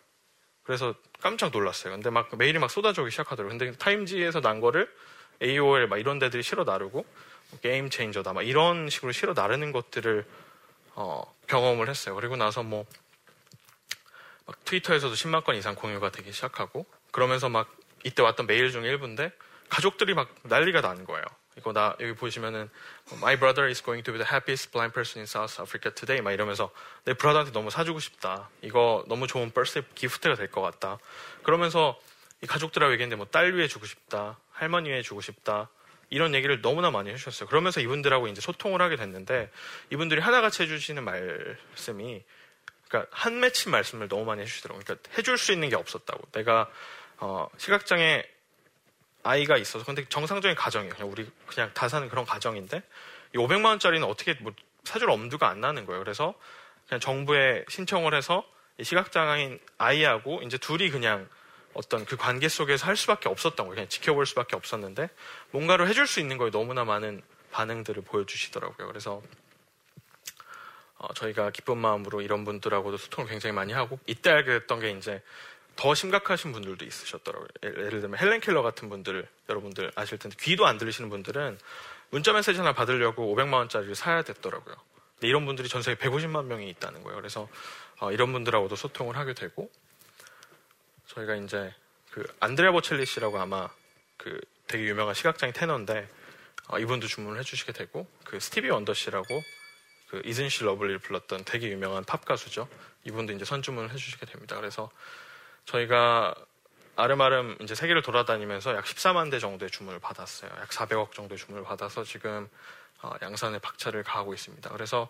그래서 0.64 0.96
깜짝 1.20 1.52
놀랐어요. 1.52 1.94
근데 1.94 2.10
막 2.10 2.30
메일이 2.38 2.58
막 2.60 2.72
쏟아지기 2.72 3.12
시작하더라고요. 3.12 3.58
근데 3.58 3.78
타임지에서 3.78 4.42
난 4.42 4.62
거를 4.62 4.92
AOL 5.44 5.88
막 5.88 5.98
이런 5.98 6.18
데들이 6.18 6.42
실어 6.42 6.64
나르고 6.64 7.06
뭐 7.52 7.60
game 7.62 7.90
changer다 7.90 8.34
막 8.34 8.44
이런 8.44 8.90
식으로 8.90 9.12
실어 9.12 9.34
나르는 9.34 9.72
것들을 9.72 10.26
어, 10.96 11.36
경험을 11.48 11.90
했어요. 11.90 12.16
그리고 12.16 12.36
나서 12.36 12.64
뭐 12.64 12.86
트위터에서도 14.64 15.14
10만 15.14 15.44
건 15.44 15.56
이상 15.56 15.76
공유가 15.76 16.12
되기 16.12 16.32
시작하고 16.32 16.86
그러면서 17.12 17.50
막 17.50 17.76
이때 18.04 18.22
왔던 18.22 18.48
메일 18.48 18.72
중 18.72 18.84
일부인데 18.84 19.32
가족들이 19.70 20.14
막 20.14 20.34
난리가 20.44 20.82
나는 20.82 21.06
거예요. 21.06 21.26
이거 21.58 21.72
나 21.72 21.96
여기 22.00 22.14
보시면은 22.14 22.70
My 23.14 23.38
brother 23.38 23.68
is 23.68 23.82
going 23.82 24.04
to 24.04 24.14
be 24.14 24.22
the 24.22 24.30
happiest 24.30 24.72
blind 24.72 24.94
person 24.94 25.20
in 25.22 25.24
South 25.24 25.62
Africa 25.62 25.94
today 25.94 26.22
막 26.22 26.32
이러면서 26.32 26.72
내 27.06 27.14
브라더한테 27.14 27.52
너무 27.54 27.70
사주고 27.70 28.00
싶다. 28.00 28.50
이거 28.62 29.06
너무 29.08 29.28
좋은 29.28 29.52
버스 29.52 29.82
기프트가 29.96 30.36
될 30.36 30.50
것 30.52 30.62
같다. 30.62 30.98
그러면서 31.44 32.00
이 32.42 32.48
가족들하고 32.48 32.92
얘기했는데 32.94 33.16
뭐 33.16 33.28
딸 33.32 33.54
위에 33.54 33.68
주고 33.68 33.86
싶다. 33.86 34.38
할머니 34.52 34.90
위에 34.90 35.02
주고 35.02 35.22
싶다. 35.22 35.70
이런 36.10 36.36
얘기를 36.36 36.62
너무나 36.62 36.92
많이 36.92 37.10
해주셨어요. 37.12 37.50
그러면서 37.50 37.80
이분들하고 37.82 38.28
이제 38.28 38.42
소통을 38.42 38.82
하게 38.82 38.96
됐는데 38.96 39.50
이분들이 39.92 40.22
하나같이 40.22 40.64
해주시는 40.64 41.04
말씀이 41.04 42.24
그러니까 42.88 43.10
한 43.16 43.40
맺힌 43.40 43.72
말씀을 43.72 44.08
너무 44.08 44.26
많이 44.26 44.42
해주시더라고요. 44.42 44.84
그러니까 44.86 45.10
해줄 45.18 45.38
수 45.38 45.52
있는 45.52 45.70
게 45.70 45.76
없었다고. 45.76 46.28
내가 46.34 46.70
어, 47.18 47.50
시각장애 47.58 48.24
아이가 49.26 49.58
있어서 49.58 49.84
근데 49.84 50.06
정상적인 50.08 50.56
가정이에요. 50.56 50.94
그냥 50.94 51.12
우리 51.12 51.30
그냥 51.48 51.72
다 51.74 51.90
사는 51.90 52.08
그런 52.10 52.26
가정인데 52.26 52.84
이 53.34 53.38
500만 53.38 53.66
원짜리는 53.66 54.08
어떻게 54.08 54.36
뭐 54.36 54.54
사줄 54.84 55.10
엄두가 55.10 55.50
안 55.50 55.60
나는 55.60 55.86
거예요. 55.88 56.04
그래서 56.04 56.36
그냥 56.88 57.00
정부에 57.00 57.66
신청을 57.68 58.14
해서 58.14 58.46
시각장애인 58.82 59.60
아이하고 59.80 60.42
이제 60.44 60.60
둘이 60.60 60.92
그냥 60.92 61.28
어떤 61.74 62.06
그 62.06 62.16
관계 62.18 62.48
속에서 62.48 62.86
할 62.86 62.96
수밖에 62.96 63.28
없었던 63.28 63.66
거예요. 63.66 63.76
그냥 63.76 63.90
지켜볼 63.90 64.28
수밖에 64.28 64.56
없었는데 64.56 65.10
뭔가를 65.50 65.88
해줄 65.88 66.06
수 66.06 66.20
있는 66.20 66.38
거에 66.38 66.52
너무나 66.52 66.86
많은 66.86 67.24
반응들을 67.52 68.04
보여주시더라고요. 68.04 68.88
그래서 68.88 69.24
어, 70.98 71.14
저희가 71.16 71.50
기쁜 71.50 71.80
마음으로 71.80 72.22
이런 72.22 72.46
분들하고도 72.46 72.98
소통을 72.98 73.30
굉장히 73.30 73.56
많이 73.56 73.74
하고 73.74 73.98
이때 74.06 74.30
알게 74.30 74.52
됐던 74.60 74.80
게 74.82 74.92
이제 74.92 75.24
더 75.76 75.94
심각하신 75.94 76.52
분들도 76.52 76.86
있으셨더라고요. 76.86 77.48
예를 77.64 78.02
들면 78.02 78.20
헬렌 78.20 78.40
켈러 78.40 78.62
같은 78.62 78.90
분들 78.90 79.28
여러분들 79.50 79.92
아실 79.96 80.18
텐데 80.18 80.38
귀도 80.40 80.66
안 80.66 80.78
들리시는 80.78 81.10
분들은 81.10 81.58
문자 82.10 82.34
메시지 82.34 82.58
하나 82.58 82.74
받으려고 82.74 83.36
500만 83.36 83.54
원짜리를 83.54 83.94
사야 83.96 84.22
됐더라고요. 84.22 84.76
근데 85.16 85.28
이런 85.28 85.46
분들이 85.46 85.68
전 85.68 85.82
세계 85.82 85.98
150만 86.08 86.46
명이 86.46 86.70
있다는 86.70 87.04
거예요. 87.04 87.18
그래서 87.18 87.50
어, 88.00 88.12
이런 88.12 88.32
분들하고도 88.32 88.76
소통을 88.76 89.18
하게 89.18 89.34
되고 89.34 89.70
저희가 91.08 91.36
이제 91.36 91.74
그 92.12 92.26
안드레아 92.40 92.72
보첼리 92.72 93.06
씨라고 93.06 93.40
아마 93.40 93.70
그 94.18 94.40
되게 94.68 94.86
유명한 94.86 95.14
시각장애 95.14 95.52
테너인데 95.54 96.10
어, 96.68 96.80
이분도 96.80 97.08
주문을 97.08 97.40
해주시게 97.40 97.74
되고 97.74 98.08
그 98.24 98.40
스티비 98.40 98.70
원더 98.70 98.94
씨라고 98.94 99.28
그 100.10 100.22
Isn't 100.26 100.50
She 100.50 100.64
Lovely를 100.64 101.00
불렀던 101.00 101.44
되게 101.46 101.70
유명한 101.70 102.04
팝 102.04 102.26
가수죠. 102.26 102.68
이분도 103.06 103.34
이제 103.34 103.46
선주문을 103.46 103.92
해주시게 103.92 104.26
됩니다. 104.26 104.56
그래서 104.56 104.90
저희가 105.66 106.36
아름아름 106.96 107.58
이제 107.62 107.76
세계를 107.76 108.02
돌아다니면서 108.02 108.76
약 108.76 108.86
14만 108.86 109.30
대 109.30 109.40
정도의 109.40 109.70
주문을 109.70 110.00
받았어요. 110.00 110.52
약 110.60 110.70
400억 110.70 111.12
정도의 111.12 111.38
주문을 111.38 111.64
받아서 111.64 112.04
지금 112.04 112.48
어, 113.02 113.12
양산에 113.22 113.60
박차를 113.60 114.04
가하고 114.04 114.34
있습니다. 114.34 114.70
그래서 114.70 115.10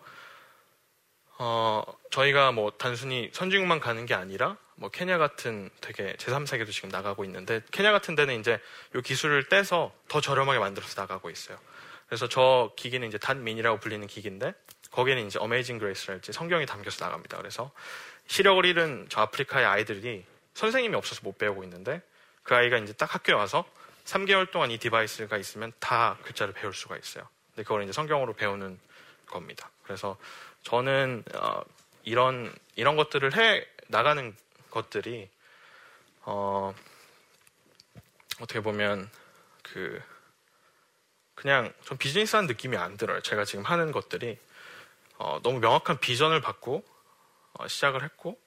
어, 1.38 1.82
저희가 2.10 2.50
뭐 2.52 2.72
단순히 2.72 3.30
선진국만 3.32 3.78
가는 3.78 4.04
게 4.06 4.14
아니라 4.14 4.56
뭐 4.74 4.90
케냐 4.90 5.18
같은 5.18 5.70
되게 5.80 6.14
제3세계도 6.14 6.72
지금 6.72 6.88
나가고 6.88 7.24
있는데 7.24 7.60
케냐 7.70 7.92
같은 7.92 8.14
데는 8.14 8.40
이제 8.40 8.60
이 8.94 9.00
기술을 9.00 9.48
떼서 9.48 9.92
더 10.08 10.20
저렴하게 10.20 10.58
만들어서 10.58 11.00
나가고 11.00 11.30
있어요. 11.30 11.58
그래서 12.08 12.28
저 12.28 12.72
기기는 12.76 13.06
이제 13.06 13.18
단민이라고 13.18 13.78
불리는 13.78 14.06
기기인데 14.06 14.54
거기에는 14.90 15.26
이제 15.26 15.38
Amazing 15.38 15.78
Grace랄지 15.78 16.32
성경이 16.32 16.66
담겨서 16.66 17.04
나갑니다. 17.04 17.36
그래서 17.36 17.70
시력을 18.26 18.64
잃은 18.64 19.06
저 19.08 19.20
아프리카의 19.22 19.66
아이들이 19.66 20.24
선생님이 20.56 20.96
없어서 20.96 21.20
못 21.22 21.36
배우고 21.36 21.64
있는데 21.64 22.00
그 22.42 22.54
아이가 22.54 22.78
이제 22.78 22.94
딱 22.94 23.14
학교에 23.14 23.34
와서 23.34 23.66
3개월 24.06 24.50
동안 24.50 24.70
이 24.70 24.78
device가 24.78 25.36
있으면 25.36 25.72
다 25.78 26.16
글자를 26.22 26.54
배울 26.54 26.72
수가 26.72 26.96
있어요. 26.96 27.28
근데 27.50 27.62
그걸 27.62 27.82
이제 27.82 27.92
성경으로 27.92 28.32
배우는 28.32 28.78
겁니다. 29.26 29.70
그래서 29.82 30.16
저는 30.62 31.24
어, 31.34 31.60
이런 32.04 32.54
이런 32.74 32.96
것들을 32.96 33.36
해 33.36 33.66
나가는 33.88 34.34
것들이 34.70 35.28
어, 36.22 36.74
어떻게 38.40 38.60
보면 38.60 39.10
그 39.62 40.00
그냥 41.34 41.70
좀 41.84 41.98
비즈니스한 41.98 42.46
느낌이 42.46 42.78
안 42.78 42.96
들어요. 42.96 43.20
제가 43.20 43.44
지금 43.44 43.62
하는 43.62 43.92
것들이 43.92 44.38
어, 45.18 45.38
너무 45.42 45.58
명확한 45.60 45.98
비전을 45.98 46.40
받고 46.40 46.82
어, 47.52 47.68
시작을 47.68 48.02
했고 48.02 48.40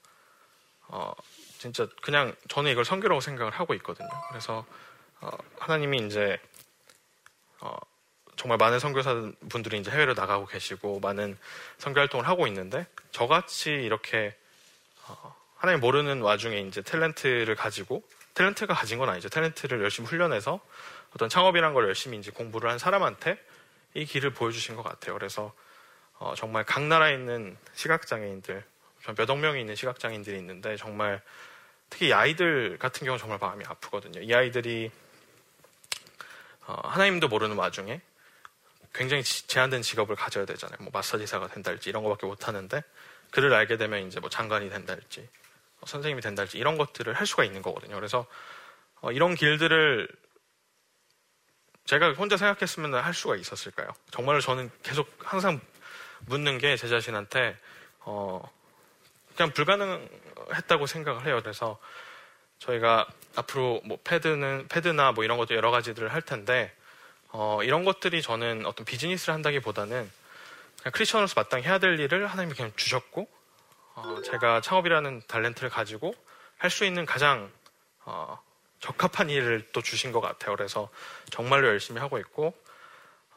어, 0.87 1.13
진짜 1.59 1.87
그냥 2.01 2.33
저는 2.47 2.71
이걸 2.71 2.85
성교라고 2.85 3.19
생각을 3.19 3.51
하고 3.51 3.73
있거든요. 3.75 4.09
그래서 4.29 4.65
어, 5.19 5.29
하나님이 5.59 6.05
이제 6.07 6.39
어, 7.59 7.75
정말 8.37 8.57
많은 8.57 8.79
선교사 8.79 9.29
분들이 9.49 9.77
이제 9.77 9.91
해외로 9.91 10.13
나가고 10.13 10.45
계시고 10.45 11.01
많은 11.01 11.37
선교 11.77 11.99
활동을 11.99 12.27
하고 12.29 12.47
있는데 12.47 12.87
저같이 13.11 13.71
이렇게 13.71 14.33
어, 15.05 15.35
하나님 15.57 15.81
모르는 15.81 16.21
와중에 16.21 16.61
이제 16.61 16.81
탤런트를 16.81 17.57
가지고 17.57 18.03
탤런트가 18.35 18.67
가진 18.67 18.97
건 18.97 19.09
아니죠. 19.09 19.27
탤런트를 19.27 19.81
열심히 19.81 20.07
훈련해서 20.07 20.61
어떤 21.13 21.27
창업이란 21.27 21.73
걸 21.73 21.87
열심히 21.89 22.17
이제 22.17 22.31
공부를 22.31 22.69
한 22.69 22.79
사람한테 22.79 23.37
이 23.95 24.05
길을 24.05 24.29
보여주신 24.29 24.77
것 24.77 24.83
같아요. 24.83 25.13
그래서 25.15 25.53
어, 26.19 26.35
정말 26.37 26.63
각 26.63 26.83
나라에 26.83 27.15
있는 27.15 27.57
시각장애인들 27.73 28.63
몇억 29.17 29.39
명이 29.39 29.59
있는 29.59 29.75
시각장애인들이 29.75 30.37
있는데 30.37 30.77
정말 30.77 31.21
특히 31.89 32.07
이 32.09 32.13
아이들 32.13 32.77
같은 32.77 33.05
경우는 33.05 33.19
정말 33.19 33.39
마음이 33.39 33.65
아프거든요. 33.67 34.21
이 34.21 34.33
아이들이 34.33 34.91
어, 36.67 36.87
하나님도 36.87 37.27
모르는 37.27 37.55
와중에 37.57 38.01
굉장히 38.93 39.23
제한된 39.23 39.81
직업을 39.81 40.15
가져야 40.15 40.45
되잖아요. 40.45 40.77
뭐 40.81 40.89
마사지사가 40.93 41.47
된다할지 41.47 41.89
이런 41.89 42.03
거밖에 42.03 42.25
못 42.25 42.47
하는데 42.47 42.83
그를 43.31 43.53
알게 43.53 43.77
되면 43.77 44.07
이제 44.07 44.19
뭐 44.19 44.29
장관이 44.29 44.69
된다할지 44.69 45.21
뭐 45.79 45.87
선생님이 45.87 46.21
된다할지 46.21 46.57
이런 46.57 46.77
것들을 46.77 47.13
할 47.13 47.25
수가 47.27 47.43
있는 47.43 47.61
거거든요. 47.61 47.95
그래서 47.95 48.25
어, 49.01 49.11
이런 49.11 49.35
길들을 49.35 50.07
제가 51.85 52.13
혼자 52.13 52.37
생각했으면 52.37 52.93
할 52.95 53.13
수가 53.15 53.35
있었을까요? 53.35 53.89
정말로 54.11 54.41
저는 54.41 54.69
계속 54.83 55.11
항상 55.23 55.59
묻는 56.27 56.57
게 56.59 56.75
제 56.77 56.87
자신한테 56.87 57.57
어, 58.01 58.41
그냥 59.39 59.53
불가능했다고 59.53 60.85
생각을 60.85 61.25
해요. 61.25 61.39
그래서 61.41 61.79
저희가 62.57 63.07
앞으로 63.37 63.79
뭐 63.85 63.97
패드는 64.03 64.67
패드나 64.67 65.13
뭐 65.13 65.23
이런 65.23 65.37
것도 65.37 65.55
여러 65.55 65.71
가지들을 65.71 66.11
할 66.11 66.21
텐데 66.21 66.75
어, 67.29 67.61
이런 67.63 67.85
것들이 67.85 68.21
저는 68.21 68.65
어떤 68.65 68.85
비즈니스를 68.85 69.33
한다기보다는 69.33 70.11
그냥 70.81 70.91
크리스천으로서 70.91 71.35
마땅히 71.39 71.63
해야 71.63 71.77
될 71.79 71.97
일을 72.01 72.27
하나님이 72.27 72.53
그냥 72.53 72.73
주셨고 72.75 73.29
어, 73.95 74.21
제가 74.25 74.59
창업이라는 74.59 75.21
탤런트를 75.21 75.69
가지고 75.69 76.13
할 76.57 76.69
수 76.69 76.83
있는 76.83 77.05
가장 77.05 77.49
어, 78.03 78.37
적합한 78.81 79.29
일을 79.29 79.69
또 79.71 79.81
주신 79.81 80.11
것 80.11 80.19
같아요. 80.19 80.53
그래서 80.57 80.89
정말로 81.29 81.69
열심히 81.69 82.01
하고 82.01 82.17
있고 82.17 82.53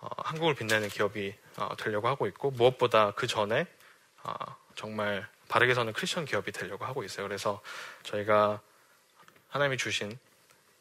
어, 0.01 0.09
한국을 0.25 0.57
빛내는 0.57 0.89
기업이 0.89 1.33
어, 1.59 1.77
되려고 1.77 2.09
하고 2.09 2.27
있고 2.27 2.51
무엇보다 2.51 3.13
그 3.13 3.29
전에 3.29 3.69
어, 4.25 4.35
정말 4.75 5.29
바르게 5.53 5.75
서는 5.75 5.93
크리스천 5.93 6.25
기업이 6.25 6.51
되려고 6.51 6.87
하고 6.87 7.05
있어요. 7.05 7.29
그래서 7.29 7.61
저희가 8.05 8.63
하나님이 9.51 9.77
주신 9.77 10.19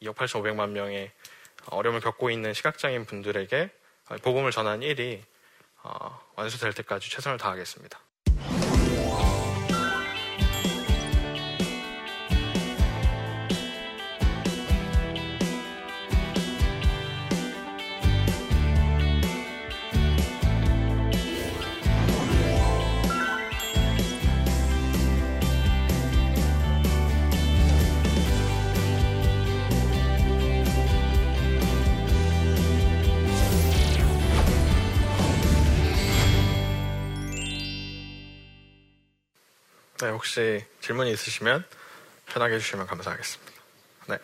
2억 0.02 0.16
8,500만 0.16 0.70
명의 0.70 1.12
어려움을 1.66 2.00
겪고 2.00 2.30
있는 2.30 2.54
시각장애인 2.54 3.04
분들에게 3.04 3.70
복음을 4.24 4.50
전하는 4.52 4.82
일이 4.82 5.22
어, 5.84 6.26
완수될 6.38 6.72
때까지 6.72 7.10
최선을 7.10 7.38
다하겠습니다. 7.38 8.00
네, 40.02 40.10
혹시 40.10 40.66
질문이 40.82 41.12
있으시면 41.12 41.64
편하게 42.26 42.56
해주시면 42.56 42.88
감사하겠습니다. 42.88 43.52
네. 44.08 44.18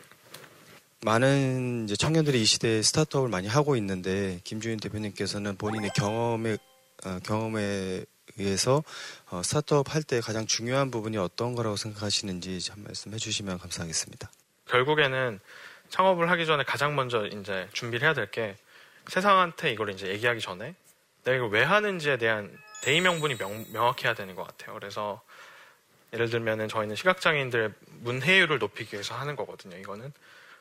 많은 1.02 1.84
이제 1.86 1.96
청년들이 1.96 2.42
이 2.42 2.46
시대에 2.46 2.82
스타트업을 2.82 3.30
많이 3.30 3.48
하고 3.48 3.76
있는데 3.76 4.40
김주인 4.44 4.80
대표님께서는 4.80 5.56
본인의 5.58 5.92
경험에 5.96 6.58
어, 7.06 7.20
경험에 7.24 8.06
의해서 8.38 8.84
어, 9.30 9.44
스타트업 9.44 9.94
할 9.94 10.02
때 10.04 10.20
가장 10.20 10.48
중요한 10.48 10.90
부분이 10.90 11.18
어떤 11.18 11.54
거라고 11.54 11.76
생각하시는지 11.76 12.60
한 12.72 12.84
말씀 12.84 13.14
해주시면 13.14 13.60
감사하겠습니다. 13.60 14.32
결국에는 14.66 15.40
창업을 15.90 16.30
하기 16.32 16.46
전에 16.48 16.64
가장 16.64 16.96
먼저 16.96 17.28
이제 17.28 17.68
준비를 17.74 18.06
해야 18.06 18.14
될 18.16 18.32
게 18.32 18.58
세상한테 19.10 19.72
이걸 19.72 19.92
이제 19.92 20.08
얘기하기 20.08 20.42
전에 20.42 20.74
내가 21.24 21.38
이걸 21.38 21.50
왜 21.52 21.64
하는지에 21.64 22.18
대한 22.18 22.58
대의 22.82 23.00
명분이 23.02 23.38
명, 23.38 23.66
명확해야 23.72 24.16
되는 24.16 24.34
것 24.36 24.46
같아요. 24.46 24.74
그래서 24.74 25.22
예를 26.14 26.30
들면은 26.30 26.68
저희는 26.68 26.96
시각장애인들의 26.96 27.72
문해율을 28.02 28.60
높이기 28.60 28.94
위해서 28.94 29.16
하는 29.16 29.36
거거든요. 29.36 29.78
이거는 29.78 30.12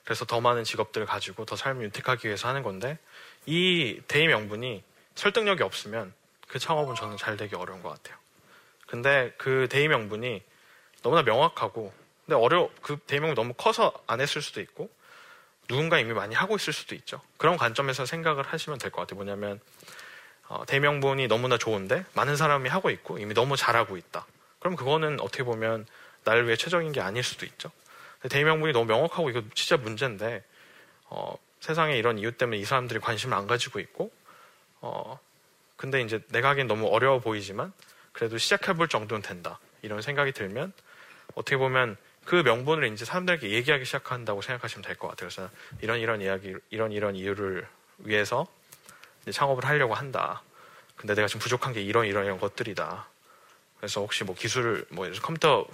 그래서 0.05 0.25
더 0.25 0.41
많은 0.41 0.65
직업들을 0.65 1.07
가지고 1.07 1.45
더 1.45 1.57
삶을 1.57 1.85
윤택하기 1.85 2.27
위해서 2.27 2.49
하는 2.49 2.63
건데 2.63 2.99
이 3.47 4.01
대의 4.09 4.29
명분이 4.29 4.83
설득력이 5.15 5.63
없으면 5.63 6.13
그 6.49 6.59
창업은 6.59 6.95
저는 6.95 7.17
잘 7.17 7.37
되기 7.37 7.55
어려운 7.57 7.83
것 7.83 7.91
같아요. 7.91 8.17
근데 8.87 9.33
그 9.37 9.67
대의 9.71 9.89
명분이 9.89 10.43
너무나 11.03 11.23
명확하고 11.23 11.93
근데 12.25 12.37
어려 12.41 12.71
그 12.83 12.99
대의 13.07 13.21
명분이 13.21 13.35
너무 13.37 13.55
커서 13.55 13.93
안 14.07 14.21
했을 14.21 14.43
수도 14.43 14.61
있고 14.61 14.91
누군가 15.69 15.99
이미 15.99 16.13
많이 16.13 16.35
하고 16.35 16.55
있을 16.57 16.73
수도 16.73 16.95
있죠. 16.95 17.21
그런 17.37 17.57
관점에서 17.57 18.07
생각을 18.07 18.45
하시면 18.45 18.79
될 18.79 18.91
것 18.91 19.01
같아요. 19.03 19.17
뭐냐면 19.17 19.61
어, 20.49 20.65
대명분이 20.65 21.27
너무나 21.27 21.59
좋은데 21.59 22.05
많은 22.15 22.37
사람이 22.37 22.69
하고 22.69 22.91
있고 22.91 23.19
이미 23.19 23.35
너무 23.35 23.57
잘하고 23.57 23.97
있다. 23.97 24.27
그럼 24.67 24.75
그거는 24.75 25.21
어떻게 25.21 25.45
보면 25.45 25.87
나를 26.25 26.47
위해 26.47 26.57
최적인 26.57 26.91
게 26.91 27.01
아닐 27.01 27.23
수도 27.23 27.47
있죠. 27.47 27.71
대명분이 28.29 28.73
너무 28.73 28.87
명확하고 28.87 29.31
이거 29.31 29.45
진짜 29.55 29.77
문제인데 29.77 30.43
어, 31.05 31.39
세상에 31.61 31.97
이런 31.97 32.19
이유 32.19 32.33
때문에 32.33 32.59
이 32.59 32.65
사람들이 32.65 32.99
관심을 32.99 33.37
안 33.37 33.47
가지고 33.47 33.79
있고 33.79 34.11
어, 34.81 35.21
근데 35.77 36.01
이제 36.01 36.21
내가 36.31 36.49
하기엔 36.49 36.67
너무 36.67 36.89
어려워 36.89 37.21
보이지만 37.21 37.73
그래도 38.11 38.39
시작해볼 38.39 38.89
정도는 38.89 39.23
된다. 39.23 39.61
이런 39.83 40.03
생각이 40.03 40.33
들면 40.33 40.73
어떻게 41.37 41.57
보면 41.57 41.97
그 42.25 42.35
명분을 42.35 42.93
이제 42.93 43.05
사람들에게 43.05 43.49
얘기하기 43.51 43.85
시작한다고 43.85 44.43
생각하시면 44.43 44.83
될 44.83 44.97
것 44.97 45.07
같아요. 45.07 45.29
그래서 45.29 45.49
이런 45.81 46.01
이런 46.01 46.21
이야기, 46.23 46.57
이런 46.71 46.91
이런 46.91 47.15
이유를 47.15 47.69
위해서 47.99 48.49
창업을 49.31 49.65
하려고 49.65 49.95
한다. 49.95 50.43
근데 50.97 51.15
내가 51.15 51.29
지금 51.29 51.39
부족한 51.41 51.73
게 51.73 51.83
이런 51.83 52.07
이런 52.07 52.25
이런 52.25 52.41
것들이다. 52.41 53.07
그래서 53.79 54.01
혹시 54.01 54.25
뭐 54.25 54.35
기술, 54.35 54.87
뭐 54.91 55.11
컴퓨터 55.23 55.67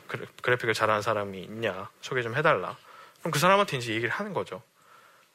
그래픽을 0.43 0.75
잘하는 0.75 1.03
사람이 1.03 1.43
있냐 1.43 1.88
소개 2.01 2.23
좀 2.23 2.37
해달라. 2.37 2.77
그럼 3.21 3.31
그 3.33 3.38
사람한테 3.38 3.77
이제 3.77 3.93
얘기를 3.93 4.11
하는 4.11 4.33
거죠. 4.33 4.62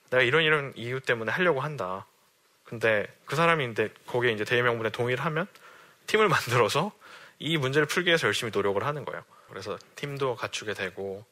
내가 0.10 0.24
이런 0.24 0.44
이런 0.44 0.74
이유 0.76 1.00
때문에 1.00 1.32
하려고 1.32 1.62
한다. 1.62 2.06
근데 2.64 3.08
그 3.26 3.36
사람이 3.36 3.72
이제 3.72 3.94
거기에 4.06 4.32
이제 4.32 4.44
대명분에 4.44 4.90
동의를 4.90 5.24
하면 5.26 5.48
팀을 6.08 6.28
만들어서 6.30 6.92
이 7.40 7.58
문제를 7.58 7.88
풀기 7.88 8.08
위해서 8.08 8.28
열심히 8.28 8.52
노력을 8.54 8.84
하는 8.84 9.06
거예요. 9.06 9.24
그래서 9.50 9.78
팀도 9.96 10.36
갖추게 10.36 10.74
되고 10.74 11.26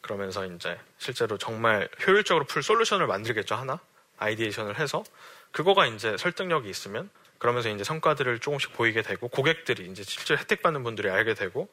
그러면서 0.00 0.46
이제 0.46 0.78
실제로 0.98 1.36
정말 1.38 1.88
효율적으로 2.06 2.44
풀 2.44 2.62
솔루션을 2.62 3.08
만들겠죠 3.08 3.56
하나 3.56 3.80
ideation을 4.18 4.78
해서 4.78 5.02
그거가 5.50 5.86
이제 5.86 6.16
설득력이 6.16 6.68
있으면 6.68 7.10
그러면서 7.38 7.68
이제 7.68 7.84
성과들을 7.84 8.38
조금씩 8.40 8.72
보이게 8.72 9.02
되고 9.02 9.28
고객들이 9.28 9.86
이제 9.90 10.02
실제로 10.02 10.38
혜택 10.38 10.62
받는 10.62 10.82
분들이 10.82 11.10
알게 11.10 11.34
되고 11.34 11.68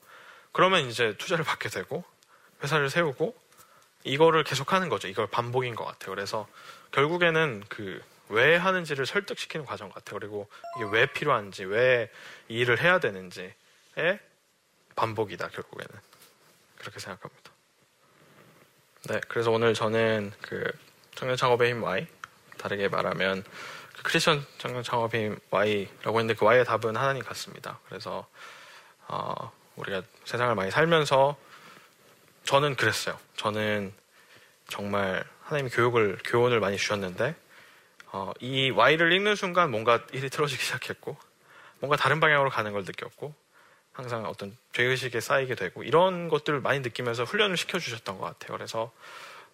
그러면 0.52 0.88
이제 0.90 1.16
투자를 1.18 1.44
받게 1.44 1.70
되고 1.70 2.04
회사를 2.64 2.90
세우고 2.90 3.36
이거를 4.04 4.44
계속하는 4.44 4.90
거죠. 4.90 5.08
이걸 5.08 5.28
반복인 5.28 5.76
것 5.76 5.86
같아요. 5.86 6.14
그래서 6.16 6.48
결국에는 6.92 7.64
그 7.70 8.02
왜 8.30 8.56
하는지를 8.56 9.06
설득시키는 9.06 9.66
과정 9.66 9.90
같아요. 9.90 10.20
그리고 10.20 10.48
이게 10.78 10.88
왜 10.92 11.06
필요한지, 11.06 11.66
왜 11.66 12.10
이 12.50 12.60
일을 12.60 12.82
해야 12.82 13.00
되는지의 13.00 13.54
반복이다. 14.96 15.50
결국에는 15.50 16.02
그렇게 16.78 17.00
생각합니다. 17.00 17.52
네, 19.10 19.22
그래서 19.28 19.52
오늘 19.52 19.74
저는 19.74 20.32
그 20.42 20.64
청년 21.16 21.38
창업의 21.38 21.72
힘 21.72 21.84
Y 21.84 22.08
다르게 22.58 22.88
말하면 22.88 23.44
크리스천 24.04 24.46
창업인 24.84 25.40
Y라고 25.50 26.20
했는데 26.20 26.34
그 26.36 26.46
Y의 26.46 26.66
답은 26.66 26.96
하나님 26.96 27.24
같습니다. 27.24 27.80
그래서 27.88 28.28
어, 29.08 29.52
우리가 29.76 30.04
세상을 30.26 30.54
많이 30.56 30.72
살면서 30.72 31.36
저는 32.44 32.76
그랬어요. 32.76 33.18
저는 33.36 33.94
정말 34.68 35.24
하나님이 35.44 35.70
교육을 35.70 36.20
교훈을 36.26 36.60
많이 36.60 36.78
주셨는데 36.78 37.36
어, 38.12 38.32
이 38.40 38.70
Y를 38.70 39.12
읽는 39.14 39.36
순간 39.36 39.72
뭔가 39.72 40.06
일이 40.12 40.30
틀어지기 40.30 40.62
시작했고 40.62 41.18
뭔가 41.80 41.98
다른 41.98 42.20
방향으로 42.20 42.50
가는 42.50 42.72
걸 42.72 42.84
느꼈고 42.84 43.34
항상 43.92 44.26
어떤 44.26 44.56
죄의식에 44.74 45.20
쌓이게 45.20 45.56
되고 45.56 45.84
이런 45.84 46.28
것들을 46.28 46.60
많이 46.62 46.80
느끼면서 46.80 47.24
훈련을 47.24 47.58
시켜주셨던 47.58 48.18
것 48.18 48.26
같아요. 48.26 48.58
그래서 48.58 48.92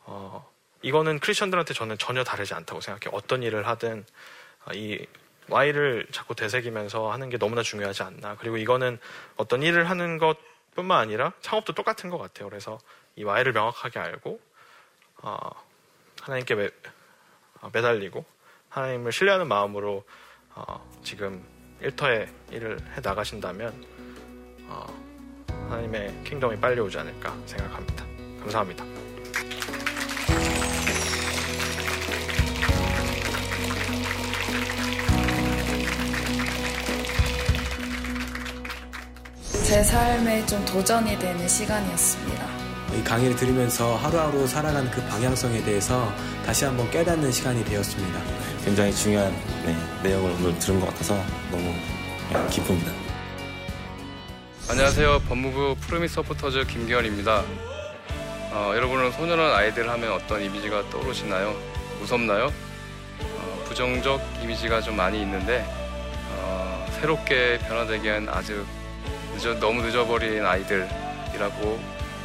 어, 0.01 0.49
이거는 0.81 1.19
크리스천들한테 1.19 1.73
저는 1.73 1.97
전혀 1.97 2.23
다르지 2.23 2.53
않다고 2.53 2.81
생각해요. 2.81 3.15
어떤 3.15 3.43
일을 3.43 3.67
하든 3.67 4.05
아, 4.05 4.38
이 4.73 5.05
Y를 5.49 6.05
자꾸 6.11 6.35
되새기면서 6.35 7.11
하는 7.11 7.29
게 7.29 7.37
너무나 7.37 7.63
중요하지 7.63 8.03
않나. 8.03 8.35
그리고 8.39 8.57
이거는 8.57 8.99
어떤 9.35 9.63
일을 9.63 9.89
하는 9.89 10.17
것 10.17 10.37
뿐만 10.75 10.99
아니라 10.99 11.33
창업도 11.41 11.73
똑같은 11.73 12.09
것 12.09 12.17
같아요. 12.17 12.49
그래서 12.49 12.77
이 13.15 13.23
Y를 13.23 13.53
명확하게 13.53 13.99
알고 13.99 14.39
어, 15.21 15.37
하나님께 16.21 16.55
매, 16.55 16.69
어, 17.61 17.69
매달리고 17.73 18.23
하나님을 18.69 19.11
신뢰하는 19.11 19.47
마음으로 19.47 20.03
어, 20.55 20.99
지금 21.03 21.43
일터에 21.81 22.29
일을 22.51 22.79
해 22.95 23.01
나가신다면 23.01 23.85
어, 24.67 24.85
하나님의 25.69 26.23
킹덤이 26.23 26.59
빨리 26.59 26.79
오지 26.79 26.97
않을까 26.97 27.35
생각합니다. 27.45 28.05
감사합니다. 28.39 29.08
제 39.69 39.83
삶에 39.83 40.43
좀 40.47 40.65
도전이 40.65 41.19
되는 41.19 41.47
시간이었습니다. 41.47 42.43
이 42.95 43.03
강의를 43.03 43.35
들으면서 43.35 43.97
하루하루 43.97 44.47
살아가는 44.47 44.89
그 44.89 44.99
방향성에 45.05 45.63
대해서 45.63 46.11
다시 46.43 46.65
한번 46.65 46.89
깨닫는 46.89 47.31
시간이 47.31 47.63
되었습니다. 47.65 48.19
굉장히 48.65 48.91
중요한 48.91 49.31
네, 49.63 49.75
내용을 50.01 50.31
오늘 50.31 50.57
들은 50.57 50.79
것 50.79 50.87
같아서 50.87 51.23
너무 51.51 51.71
기쁩니다. 52.49 52.91
안녕하세요. 54.71 55.19
법무부 55.29 55.75
프로미 55.81 56.07
서포터즈 56.07 56.65
김기현입니다. 56.65 57.43
어, 58.51 58.71
여러분은 58.75 59.11
소년원 59.11 59.53
아이들 59.53 59.87
하면 59.87 60.13
어떤 60.13 60.41
이미지가 60.41 60.89
떠오르시나요? 60.89 61.55
무섭나요? 61.99 62.51
어, 63.21 63.63
부정적 63.67 64.19
이미지가 64.41 64.81
좀 64.81 64.95
많이 64.95 65.21
있는데 65.21 65.63
어, 66.31 66.87
새롭게 66.99 67.59
변화되기엔 67.67 68.29
아직 68.29 68.65
늦어, 69.39 69.57
너무 69.57 69.81
늦어버린 69.81 70.45
아이들이라고 70.45 71.79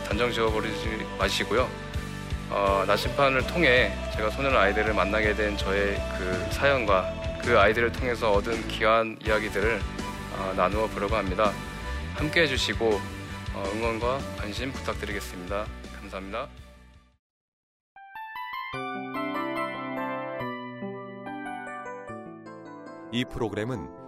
단정 0.05 0.33
지어버리지 0.33 1.07
마시고요. 1.17 1.69
어, 2.51 2.83
나침판을 2.89 3.47
통해 3.47 3.97
제가 4.17 4.31
소년 4.31 4.57
아이들을 4.57 4.93
만나게 4.93 5.33
된 5.35 5.57
저의 5.57 5.95
그 6.19 6.49
사연과 6.51 7.39
그 7.41 7.57
아이들을 7.57 7.93
통해서 7.93 8.33
얻은 8.33 8.67
귀한 8.67 9.17
이야기들을 9.25 9.81
어, 10.33 10.55
나누어 10.57 10.89
보려고 10.89 11.15
합니다. 11.15 11.53
함께 12.17 12.43
해주시고 12.43 13.01
어, 13.55 13.73
응원과 13.77 14.19
관심 14.37 14.73
부탁드리겠습니다. 14.73 15.67
감사합니다. 16.01 16.49
이 23.13 23.25
프로그램은 23.25 23.87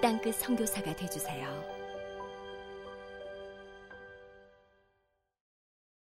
땅끝 0.00 0.34
성교사가 0.36 0.94
되주세요. 0.94 1.75